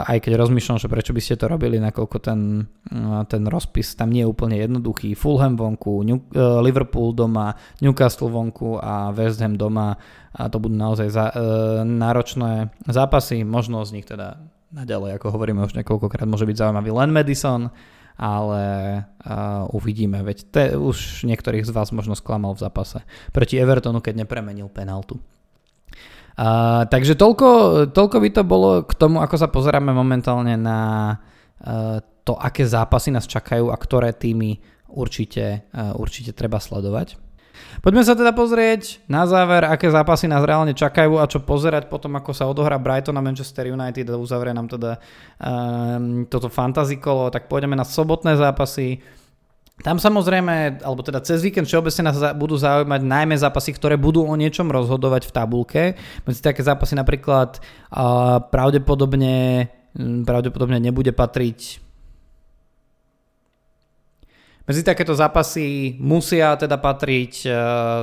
aj 0.06 0.22
keď 0.22 0.38
rozmýšľam, 0.38 0.78
že 0.78 0.86
prečo 0.86 1.10
by 1.10 1.18
ste 1.18 1.34
to 1.34 1.50
robili, 1.50 1.82
nakoľko 1.82 2.16
ten, 2.22 2.70
uh, 2.94 3.26
ten 3.26 3.42
rozpis 3.50 3.98
tam 3.98 4.14
nie 4.14 4.22
je 4.22 4.30
úplne 4.30 4.54
jednoduchý. 4.54 5.18
Fulham 5.18 5.58
vonku, 5.58 6.06
New, 6.06 6.22
uh, 6.38 6.62
Liverpool 6.62 7.10
doma, 7.10 7.50
Newcastle 7.82 8.30
vonku 8.30 8.78
a 8.78 9.10
West 9.10 9.42
Ham 9.42 9.58
doma 9.58 9.98
a 10.30 10.46
to 10.46 10.62
budú 10.62 10.78
naozaj 10.78 11.08
za, 11.10 11.34
uh, 11.34 11.82
náročné 11.82 12.70
zápasy, 12.86 13.42
možno 13.42 13.82
z 13.82 13.98
nich 13.98 14.06
teda 14.06 14.38
naďalej, 14.70 15.18
ako 15.18 15.34
hovoríme 15.34 15.66
už 15.66 15.74
niekoľkokrát, 15.82 16.30
môže 16.30 16.46
byť 16.46 16.56
zaujímavý 16.62 16.90
len 16.94 17.10
Madison, 17.10 17.74
ale 18.14 18.64
uh, 19.02 19.66
uvidíme, 19.74 20.22
veď 20.22 20.38
te, 20.46 20.64
už 20.78 21.26
niektorých 21.26 21.66
z 21.66 21.74
vás 21.74 21.90
možno 21.90 22.14
sklamal 22.14 22.54
v 22.54 22.62
zápase 22.62 23.02
proti 23.34 23.58
Evertonu, 23.58 23.98
keď 23.98 24.22
nepremenil 24.22 24.70
penaltu. 24.70 25.18
Takže 26.92 27.16
toľko, 27.16 27.48
toľko 27.96 28.16
by 28.20 28.28
to 28.28 28.42
bolo 28.44 28.84
k 28.84 28.92
tomu, 28.92 29.24
ako 29.24 29.36
sa 29.40 29.48
pozeráme 29.48 29.88
momentálne 29.96 30.60
na 30.60 30.80
uh, 31.64 32.04
to, 32.28 32.36
aké 32.36 32.68
zápasy 32.68 33.08
nás 33.08 33.24
čakajú 33.24 33.72
a 33.72 33.76
ktoré 33.80 34.12
týmy 34.12 34.60
určite, 34.92 35.64
uh, 35.72 35.96
určite 35.96 36.36
treba 36.36 36.60
sledovať. 36.60 37.16
Poďme 37.80 38.04
sa 38.04 38.12
teda 38.12 38.36
pozrieť 38.36 39.00
na 39.08 39.24
záver, 39.24 39.64
aké 39.64 39.88
zápasy 39.88 40.28
nás 40.28 40.44
reálne 40.44 40.76
čakajú 40.76 41.16
a 41.16 41.24
čo 41.24 41.40
pozerať 41.40 41.88
potom, 41.88 42.12
ako 42.20 42.36
sa 42.36 42.44
odohrá 42.44 42.76
Brighton 42.76 43.16
a 43.16 43.24
Manchester 43.24 43.72
United 43.72 44.12
a 44.12 44.20
uzavrie 44.20 44.52
nám 44.52 44.68
teda 44.68 45.00
um, 45.40 46.28
toto 46.28 46.52
fantasy 46.52 47.00
kolo, 47.00 47.32
tak 47.32 47.48
pôjdeme 47.48 47.72
na 47.72 47.88
sobotné 47.88 48.36
zápasy. 48.36 49.00
Tam 49.84 50.00
samozrejme, 50.00 50.80
alebo 50.80 51.04
teda 51.04 51.20
cez 51.20 51.44
víkend 51.44 51.68
všeobecne 51.68 52.08
nás 52.08 52.16
budú 52.32 52.56
zaujímať 52.56 53.00
najmä 53.04 53.36
zápasy, 53.36 53.76
ktoré 53.76 54.00
budú 54.00 54.24
o 54.24 54.32
niečom 54.32 54.72
rozhodovať 54.72 55.28
v 55.28 55.34
tabulke. 55.36 55.82
Medzi 56.24 56.40
také 56.40 56.64
zápasy 56.64 56.96
napríklad 56.96 57.60
uh, 57.92 58.40
pravdepodobne, 58.40 59.68
pravdepodobne 60.24 60.80
nebude 60.80 61.12
patriť 61.12 61.85
medzi 64.66 64.82
takéto 64.82 65.14
zápasy 65.14 65.94
musia 66.02 66.58
teda 66.58 66.74
patriť 66.74 67.32
uh, 67.46 67.54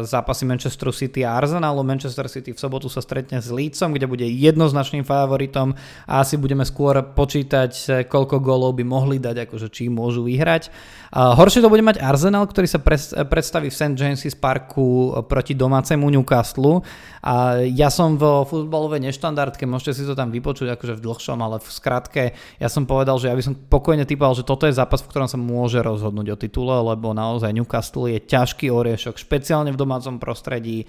zápasy 0.07 0.47
Manchester 0.47 0.95
City 0.95 1.27
a 1.27 1.35
Arsenalu. 1.35 1.83
Manchester 1.83 2.31
City 2.31 2.55
v 2.55 2.59
sobotu 2.59 2.87
sa 2.87 3.03
stretne 3.03 3.43
s 3.43 3.51
Leedsom, 3.51 3.91
kde 3.91 4.07
bude 4.07 4.23
jednoznačným 4.23 5.03
favoritom 5.03 5.75
a 6.07 6.23
asi 6.23 6.39
budeme 6.39 6.63
skôr 6.63 7.03
počítať, 7.03 7.71
e, 7.91 8.07
koľko 8.07 8.39
gólov 8.39 8.79
by 8.79 8.87
mohli 8.87 9.19
dať, 9.19 9.43
akože 9.43 9.67
či 9.75 9.91
môžu 9.91 10.23
vyhrať. 10.23 10.71
Uh, 11.11 11.35
horšie 11.35 11.59
to 11.59 11.67
bude 11.67 11.83
mať 11.83 11.99
Arsenal, 11.99 12.47
ktorý 12.47 12.65
sa 12.65 12.79
predstaví 13.27 13.67
v 13.67 13.75
St. 13.75 13.99
James's 13.99 14.33
Parku 14.33 15.11
proti 15.27 15.59
domácemu 15.59 16.07
Newcastle. 16.15 16.79
A 17.23 17.63
ja 17.63 17.87
som 17.87 18.19
vo 18.19 18.43
futbalovej 18.43 18.99
neštandardke, 19.11 19.63
môžete 19.63 19.99
si 19.99 20.03
to 20.03 20.11
tam 20.11 20.27
vypočuť 20.27 20.75
akože 20.75 20.99
v 20.99 21.03
dlhšom, 21.07 21.39
ale 21.39 21.63
v 21.63 21.69
skratke, 21.71 22.23
ja 22.59 22.67
som 22.67 22.83
povedal, 22.83 23.15
že 23.15 23.31
ja 23.31 23.35
by 23.35 23.43
som 23.43 23.55
pokojne 23.55 24.03
typoval, 24.03 24.35
že 24.35 24.43
toto 24.43 24.67
je 24.67 24.75
zápas, 24.75 24.99
v 24.99 25.07
ktorom 25.07 25.31
sa 25.31 25.39
môže 25.39 25.79
rozhodnúť 25.79 26.35
o 26.35 26.39
titule, 26.53 26.77
lebo 26.93 27.17
naozaj 27.17 27.49
Newcastle 27.49 28.13
je 28.13 28.21
ťažký 28.21 28.69
oriešok, 28.69 29.17
špeciálne 29.17 29.73
v 29.73 29.81
domácom 29.81 30.21
prostredí 30.21 30.85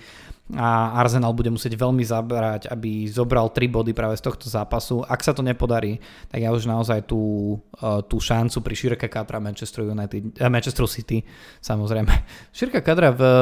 a 0.52 1.00
Arsenal 1.00 1.32
bude 1.32 1.48
musieť 1.48 1.72
veľmi 1.72 2.04
zabrať, 2.04 2.68
aby 2.68 3.08
zobral 3.08 3.48
3 3.48 3.64
body 3.64 3.96
práve 3.96 4.20
z 4.20 4.28
tohto 4.28 4.44
zápasu. 4.44 5.00
Ak 5.08 5.24
sa 5.24 5.32
to 5.32 5.40
nepodarí, 5.40 5.96
tak 6.28 6.44
ja 6.44 6.52
už 6.52 6.68
naozaj 6.68 7.08
tú, 7.08 7.56
uh, 7.80 8.04
tú 8.04 8.20
šancu 8.20 8.60
pri 8.60 8.74
širké 8.76 9.08
kadra 9.08 9.40
Manchester, 9.40 9.88
United, 9.88 10.36
uh, 10.36 10.52
Manchester 10.52 10.84
City, 10.84 11.24
samozrejme. 11.64 12.12
Širká 12.60 12.84
kadra 12.84 13.16
v 13.16 13.22
uh, 13.24 13.40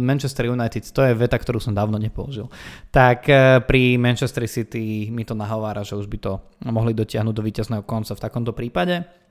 Manchester 0.00 0.48
United, 0.48 0.88
to 0.88 1.04
je 1.04 1.12
veta, 1.12 1.36
ktorú 1.36 1.60
som 1.60 1.76
dávno 1.76 2.00
nepoužil. 2.00 2.48
Tak 2.88 3.28
pri 3.68 4.00
Manchester 4.00 4.48
City 4.48 5.12
mi 5.12 5.28
to 5.28 5.36
nahovára, 5.36 5.84
že 5.84 6.00
už 6.00 6.08
by 6.08 6.16
to 6.16 6.40
mohli 6.64 6.96
dotiahnuť 6.96 7.34
do 7.36 7.44
víťazného 7.44 7.84
konca 7.84 8.16
v 8.16 8.24
takomto 8.24 8.56
prípade. 8.56 9.27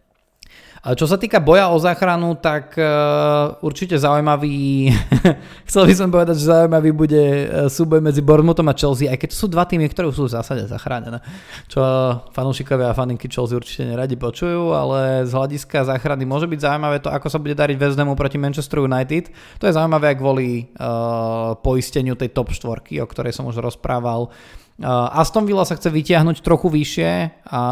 Čo 0.96 1.04
sa 1.04 1.20
týka 1.20 1.44
boja 1.44 1.68
o 1.68 1.76
záchranu, 1.76 2.40
tak 2.40 2.80
uh, 2.80 3.60
určite 3.60 4.00
zaujímavý, 4.00 4.88
chcel 5.68 5.84
by 5.84 5.94
som 5.98 6.08
povedať, 6.08 6.40
že 6.40 6.48
zaujímavý 6.48 6.96
bude 6.96 7.20
e, 7.20 7.46
súboj 7.68 8.00
medzi 8.00 8.24
Bournemouthom 8.24 8.72
a 8.72 8.78
Chelsea, 8.78 9.12
aj 9.12 9.20
keď 9.20 9.32
sú 9.36 9.52
dva 9.52 9.68
týmy, 9.68 9.92
ktoré 9.92 10.08
sú 10.16 10.32
v 10.32 10.36
zásade 10.40 10.64
zachránené. 10.64 11.20
Čo 11.68 11.84
fanúšikovia 12.32 12.92
a 12.92 12.96
faninky 12.96 13.28
Chelsea 13.28 13.60
určite 13.60 13.84
neradi 13.84 14.16
počujú, 14.16 14.72
ale 14.72 15.28
z 15.28 15.32
hľadiska 15.36 15.92
záchrany 15.92 16.24
môže 16.24 16.48
byť 16.48 16.60
zaujímavé 16.64 17.04
to, 17.04 17.12
ako 17.12 17.28
sa 17.28 17.42
bude 17.42 17.60
dariť 17.60 17.76
West 17.76 18.00
Hamu 18.00 18.16
proti 18.16 18.40
Manchester 18.40 18.80
United. 18.80 19.28
To 19.60 19.68
je 19.68 19.76
zaujímavé 19.76 20.16
kvôli 20.16 20.72
uh, 20.80 21.60
poisteniu 21.60 22.16
tej 22.16 22.32
top 22.32 22.56
štvorky, 22.56 23.04
o 23.04 23.10
ktorej 23.10 23.36
som 23.36 23.44
už 23.44 23.60
rozprával. 23.60 24.32
Uh, 24.78 25.10
Aston 25.10 25.50
Villa 25.50 25.66
sa 25.66 25.74
chce 25.74 25.90
vytiahnuť 25.90 26.46
trochu 26.46 26.70
vyššie 26.70 27.12
a, 27.50 27.64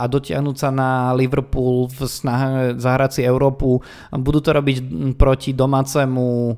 a 0.00 0.04
dotiahnuť 0.08 0.56
sa 0.56 0.72
na 0.72 1.12
Liverpool 1.12 1.92
v 1.92 2.08
snahe 2.08 2.80
zahrať 2.80 3.20
si 3.20 3.20
Európu. 3.20 3.84
Budú 4.16 4.40
to 4.40 4.56
robiť 4.56 4.76
proti 5.20 5.52
domácemu 5.52 6.56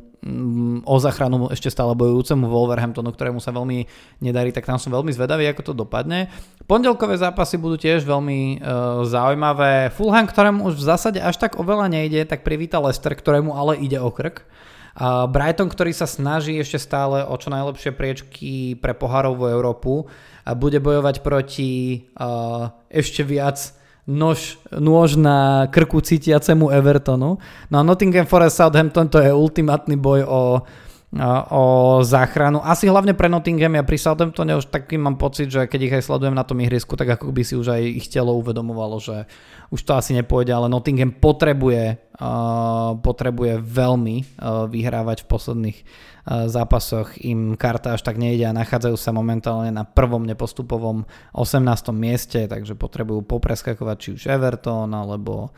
o 0.82 0.96
zachranu 0.98 1.46
ešte 1.54 1.70
stále 1.70 1.94
bojujúcemu 1.94 2.50
Wolverhamptonu, 2.50 3.14
ktorému 3.14 3.38
sa 3.38 3.54
veľmi 3.54 3.86
nedarí, 4.18 4.50
tak 4.50 4.66
tam 4.66 4.78
som 4.78 4.90
veľmi 4.90 5.14
zvedavý, 5.14 5.46
ako 5.46 5.70
to 5.70 5.72
dopadne. 5.74 6.26
Pondelkové 6.66 7.14
zápasy 7.14 7.58
budú 7.58 7.78
tiež 7.78 8.02
veľmi 8.02 8.58
uh, 8.58 9.06
zaujímavé. 9.06 9.94
Fulham, 9.94 10.26
ktorému 10.26 10.66
už 10.66 10.82
v 10.82 10.86
zásade 10.86 11.18
až 11.22 11.38
tak 11.38 11.58
oveľa 11.62 11.86
nejde, 11.90 12.26
tak 12.26 12.42
privíta 12.42 12.82
Leicester, 12.82 13.14
ktorému 13.14 13.54
ale 13.54 13.78
ide 13.78 14.02
o 14.02 14.10
krk. 14.10 14.42
Brighton, 15.04 15.68
ktorý 15.68 15.92
sa 15.92 16.08
snaží 16.08 16.56
ešte 16.56 16.80
stále 16.80 17.20
o 17.20 17.36
čo 17.36 17.52
najlepšie 17.52 17.92
priečky 17.92 18.80
pre 18.80 18.96
pohárovú 18.96 19.44
Európu, 19.44 20.08
bude 20.56 20.80
bojovať 20.80 21.20
proti 21.20 22.00
ešte 22.88 23.20
viac 23.20 23.76
nož, 24.08 24.56
nôž 24.72 25.20
na 25.20 25.68
krku 25.68 26.00
cítiacemu 26.00 26.72
Evertonu. 26.72 27.36
No 27.68 27.76
a 27.76 27.82
Nottingham 27.84 28.24
Forest 28.24 28.56
Southampton 28.56 29.10
to 29.12 29.18
je 29.20 29.34
ultimátny 29.34 29.98
boj 29.98 30.24
o, 30.24 30.42
o 31.50 31.62
záchranu. 32.06 32.62
Asi 32.62 32.86
hlavne 32.86 33.12
pre 33.18 33.26
Nottingham, 33.26 33.74
ja 33.74 33.84
pri 33.84 33.98
Southamptone 33.98 34.56
už 34.56 34.70
taký 34.70 34.96
mám 34.96 35.18
pocit, 35.18 35.50
že 35.50 35.66
keď 35.66 35.80
ich 35.82 35.96
aj 35.98 36.06
sledujem 36.06 36.38
na 36.38 36.46
tom 36.46 36.62
ihrisku, 36.62 36.94
tak 36.96 37.18
ako 37.18 37.34
by 37.34 37.42
si 37.42 37.58
už 37.58 37.74
aj 37.74 37.82
ich 37.82 38.06
telo 38.08 38.32
uvedomovalo, 38.38 38.96
že 39.02 39.26
už 39.70 39.82
to 39.82 39.92
asi 39.98 40.14
nepôjde, 40.14 40.54
ale 40.54 40.70
Nottingham 40.70 41.10
potrebuje 41.10 41.98
potrebuje 43.04 43.60
veľmi 43.60 44.40
vyhrávať 44.72 45.24
v 45.24 45.28
posledných 45.28 45.78
zápasoch 46.26 47.20
im 47.22 47.54
karta 47.60 47.94
až 47.94 48.02
tak 48.02 48.16
nejde 48.16 48.48
a 48.48 48.56
nachádzajú 48.56 48.96
sa 48.96 49.12
momentálne 49.12 49.68
na 49.70 49.84
prvom 49.84 50.24
nepostupovom 50.24 51.04
18. 51.36 51.92
mieste, 51.92 52.48
takže 52.48 52.72
potrebujú 52.74 53.20
popreskakovať 53.20 53.96
či 54.00 54.08
už 54.16 54.22
Everton 54.32 54.90
alebo 54.96 55.52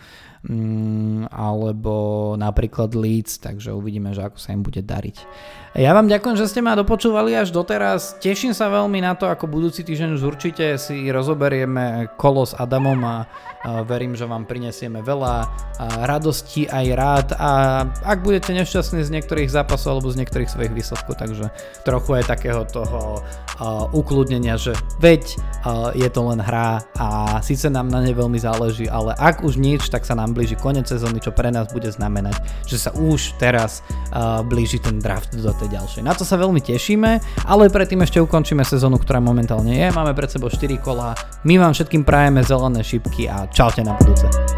alebo 1.29 1.97
napríklad 2.39 2.95
Leeds, 2.95 3.43
takže 3.43 3.75
uvidíme, 3.75 4.15
že 4.15 4.23
ako 4.23 4.39
sa 4.39 4.55
im 4.55 4.63
bude 4.63 4.81
dariť. 4.87 5.17
Ja 5.79 5.93
vám 5.95 6.09
ďakujem, 6.11 6.35
že 6.39 6.49
ste 6.49 6.65
ma 6.65 6.75
dopočúvali 6.75 7.37
až 7.37 7.53
doteraz. 7.55 8.17
Teším 8.19 8.57
sa 8.57 8.73
veľmi 8.73 9.05
na 9.05 9.15
to, 9.15 9.29
ako 9.29 9.47
budúci 9.47 9.85
týždeň 9.85 10.17
už 10.17 10.23
určite 10.25 10.79
si 10.81 11.07
rozoberieme 11.11 12.15
kolo 12.19 12.47
s 12.47 12.57
Adamom 12.57 12.99
a 13.05 13.17
verím, 13.85 14.15
že 14.15 14.25
vám 14.25 14.47
prinesieme 14.47 15.03
veľa 15.05 15.47
radosti 16.07 16.71
aj 16.71 16.87
rád 16.95 17.29
a 17.37 17.51
ak 18.07 18.23
budete 18.23 18.55
nešťastní 18.55 19.03
z 19.03 19.13
niektorých 19.13 19.51
zápasov 19.51 19.99
alebo 19.99 20.09
z 20.15 20.23
niektorých 20.25 20.51
svojich 20.51 20.73
výsledkov, 20.73 21.19
takže 21.19 21.51
trochu 21.83 22.11
aj 22.23 22.25
takého 22.31 22.63
toho 22.67 23.23
ukludnenia, 23.93 24.55
že 24.57 24.79
veď 25.03 25.37
je 25.99 26.09
to 26.11 26.21
len 26.27 26.41
hra 26.43 26.83
a 26.97 27.39
síce 27.45 27.67
nám 27.71 27.91
na 27.91 28.03
ne 28.03 28.15
veľmi 28.15 28.39
záleží, 28.39 28.87
ale 28.87 29.15
ak 29.19 29.43
už 29.43 29.59
nič, 29.59 29.91
tak 29.91 30.07
sa 30.07 30.15
nám 30.15 30.33
blíži 30.39 30.55
koniec 30.55 30.87
sezóny, 30.87 31.19
čo 31.19 31.35
pre 31.35 31.51
nás 31.51 31.67
bude 31.75 31.91
znamenať, 31.91 32.39
že 32.71 32.79
sa 32.79 32.95
už 32.95 33.35
teraz 33.43 33.83
blíži 34.47 34.79
ten 34.79 35.03
draft 35.03 35.35
do 35.35 35.51
tej 35.59 35.75
ďalšej. 35.75 36.07
Na 36.07 36.15
to 36.15 36.23
sa 36.23 36.39
veľmi 36.39 36.63
tešíme, 36.63 37.19
ale 37.43 37.67
predtým 37.67 38.07
ešte 38.07 38.23
ukončíme 38.23 38.63
sezónu, 38.63 39.03
ktorá 39.03 39.19
momentálne 39.19 39.75
je. 39.75 39.91
Máme 39.91 40.15
pred 40.15 40.31
sebou 40.31 40.47
4 40.47 40.79
kola. 40.79 41.19
My 41.43 41.59
vám 41.59 41.75
všetkým 41.75 42.07
prajeme 42.07 42.47
zelené 42.47 42.87
šipky 42.87 43.27
a 43.27 43.51
čaute 43.51 43.83
na 43.83 43.99
budúce. 43.99 44.58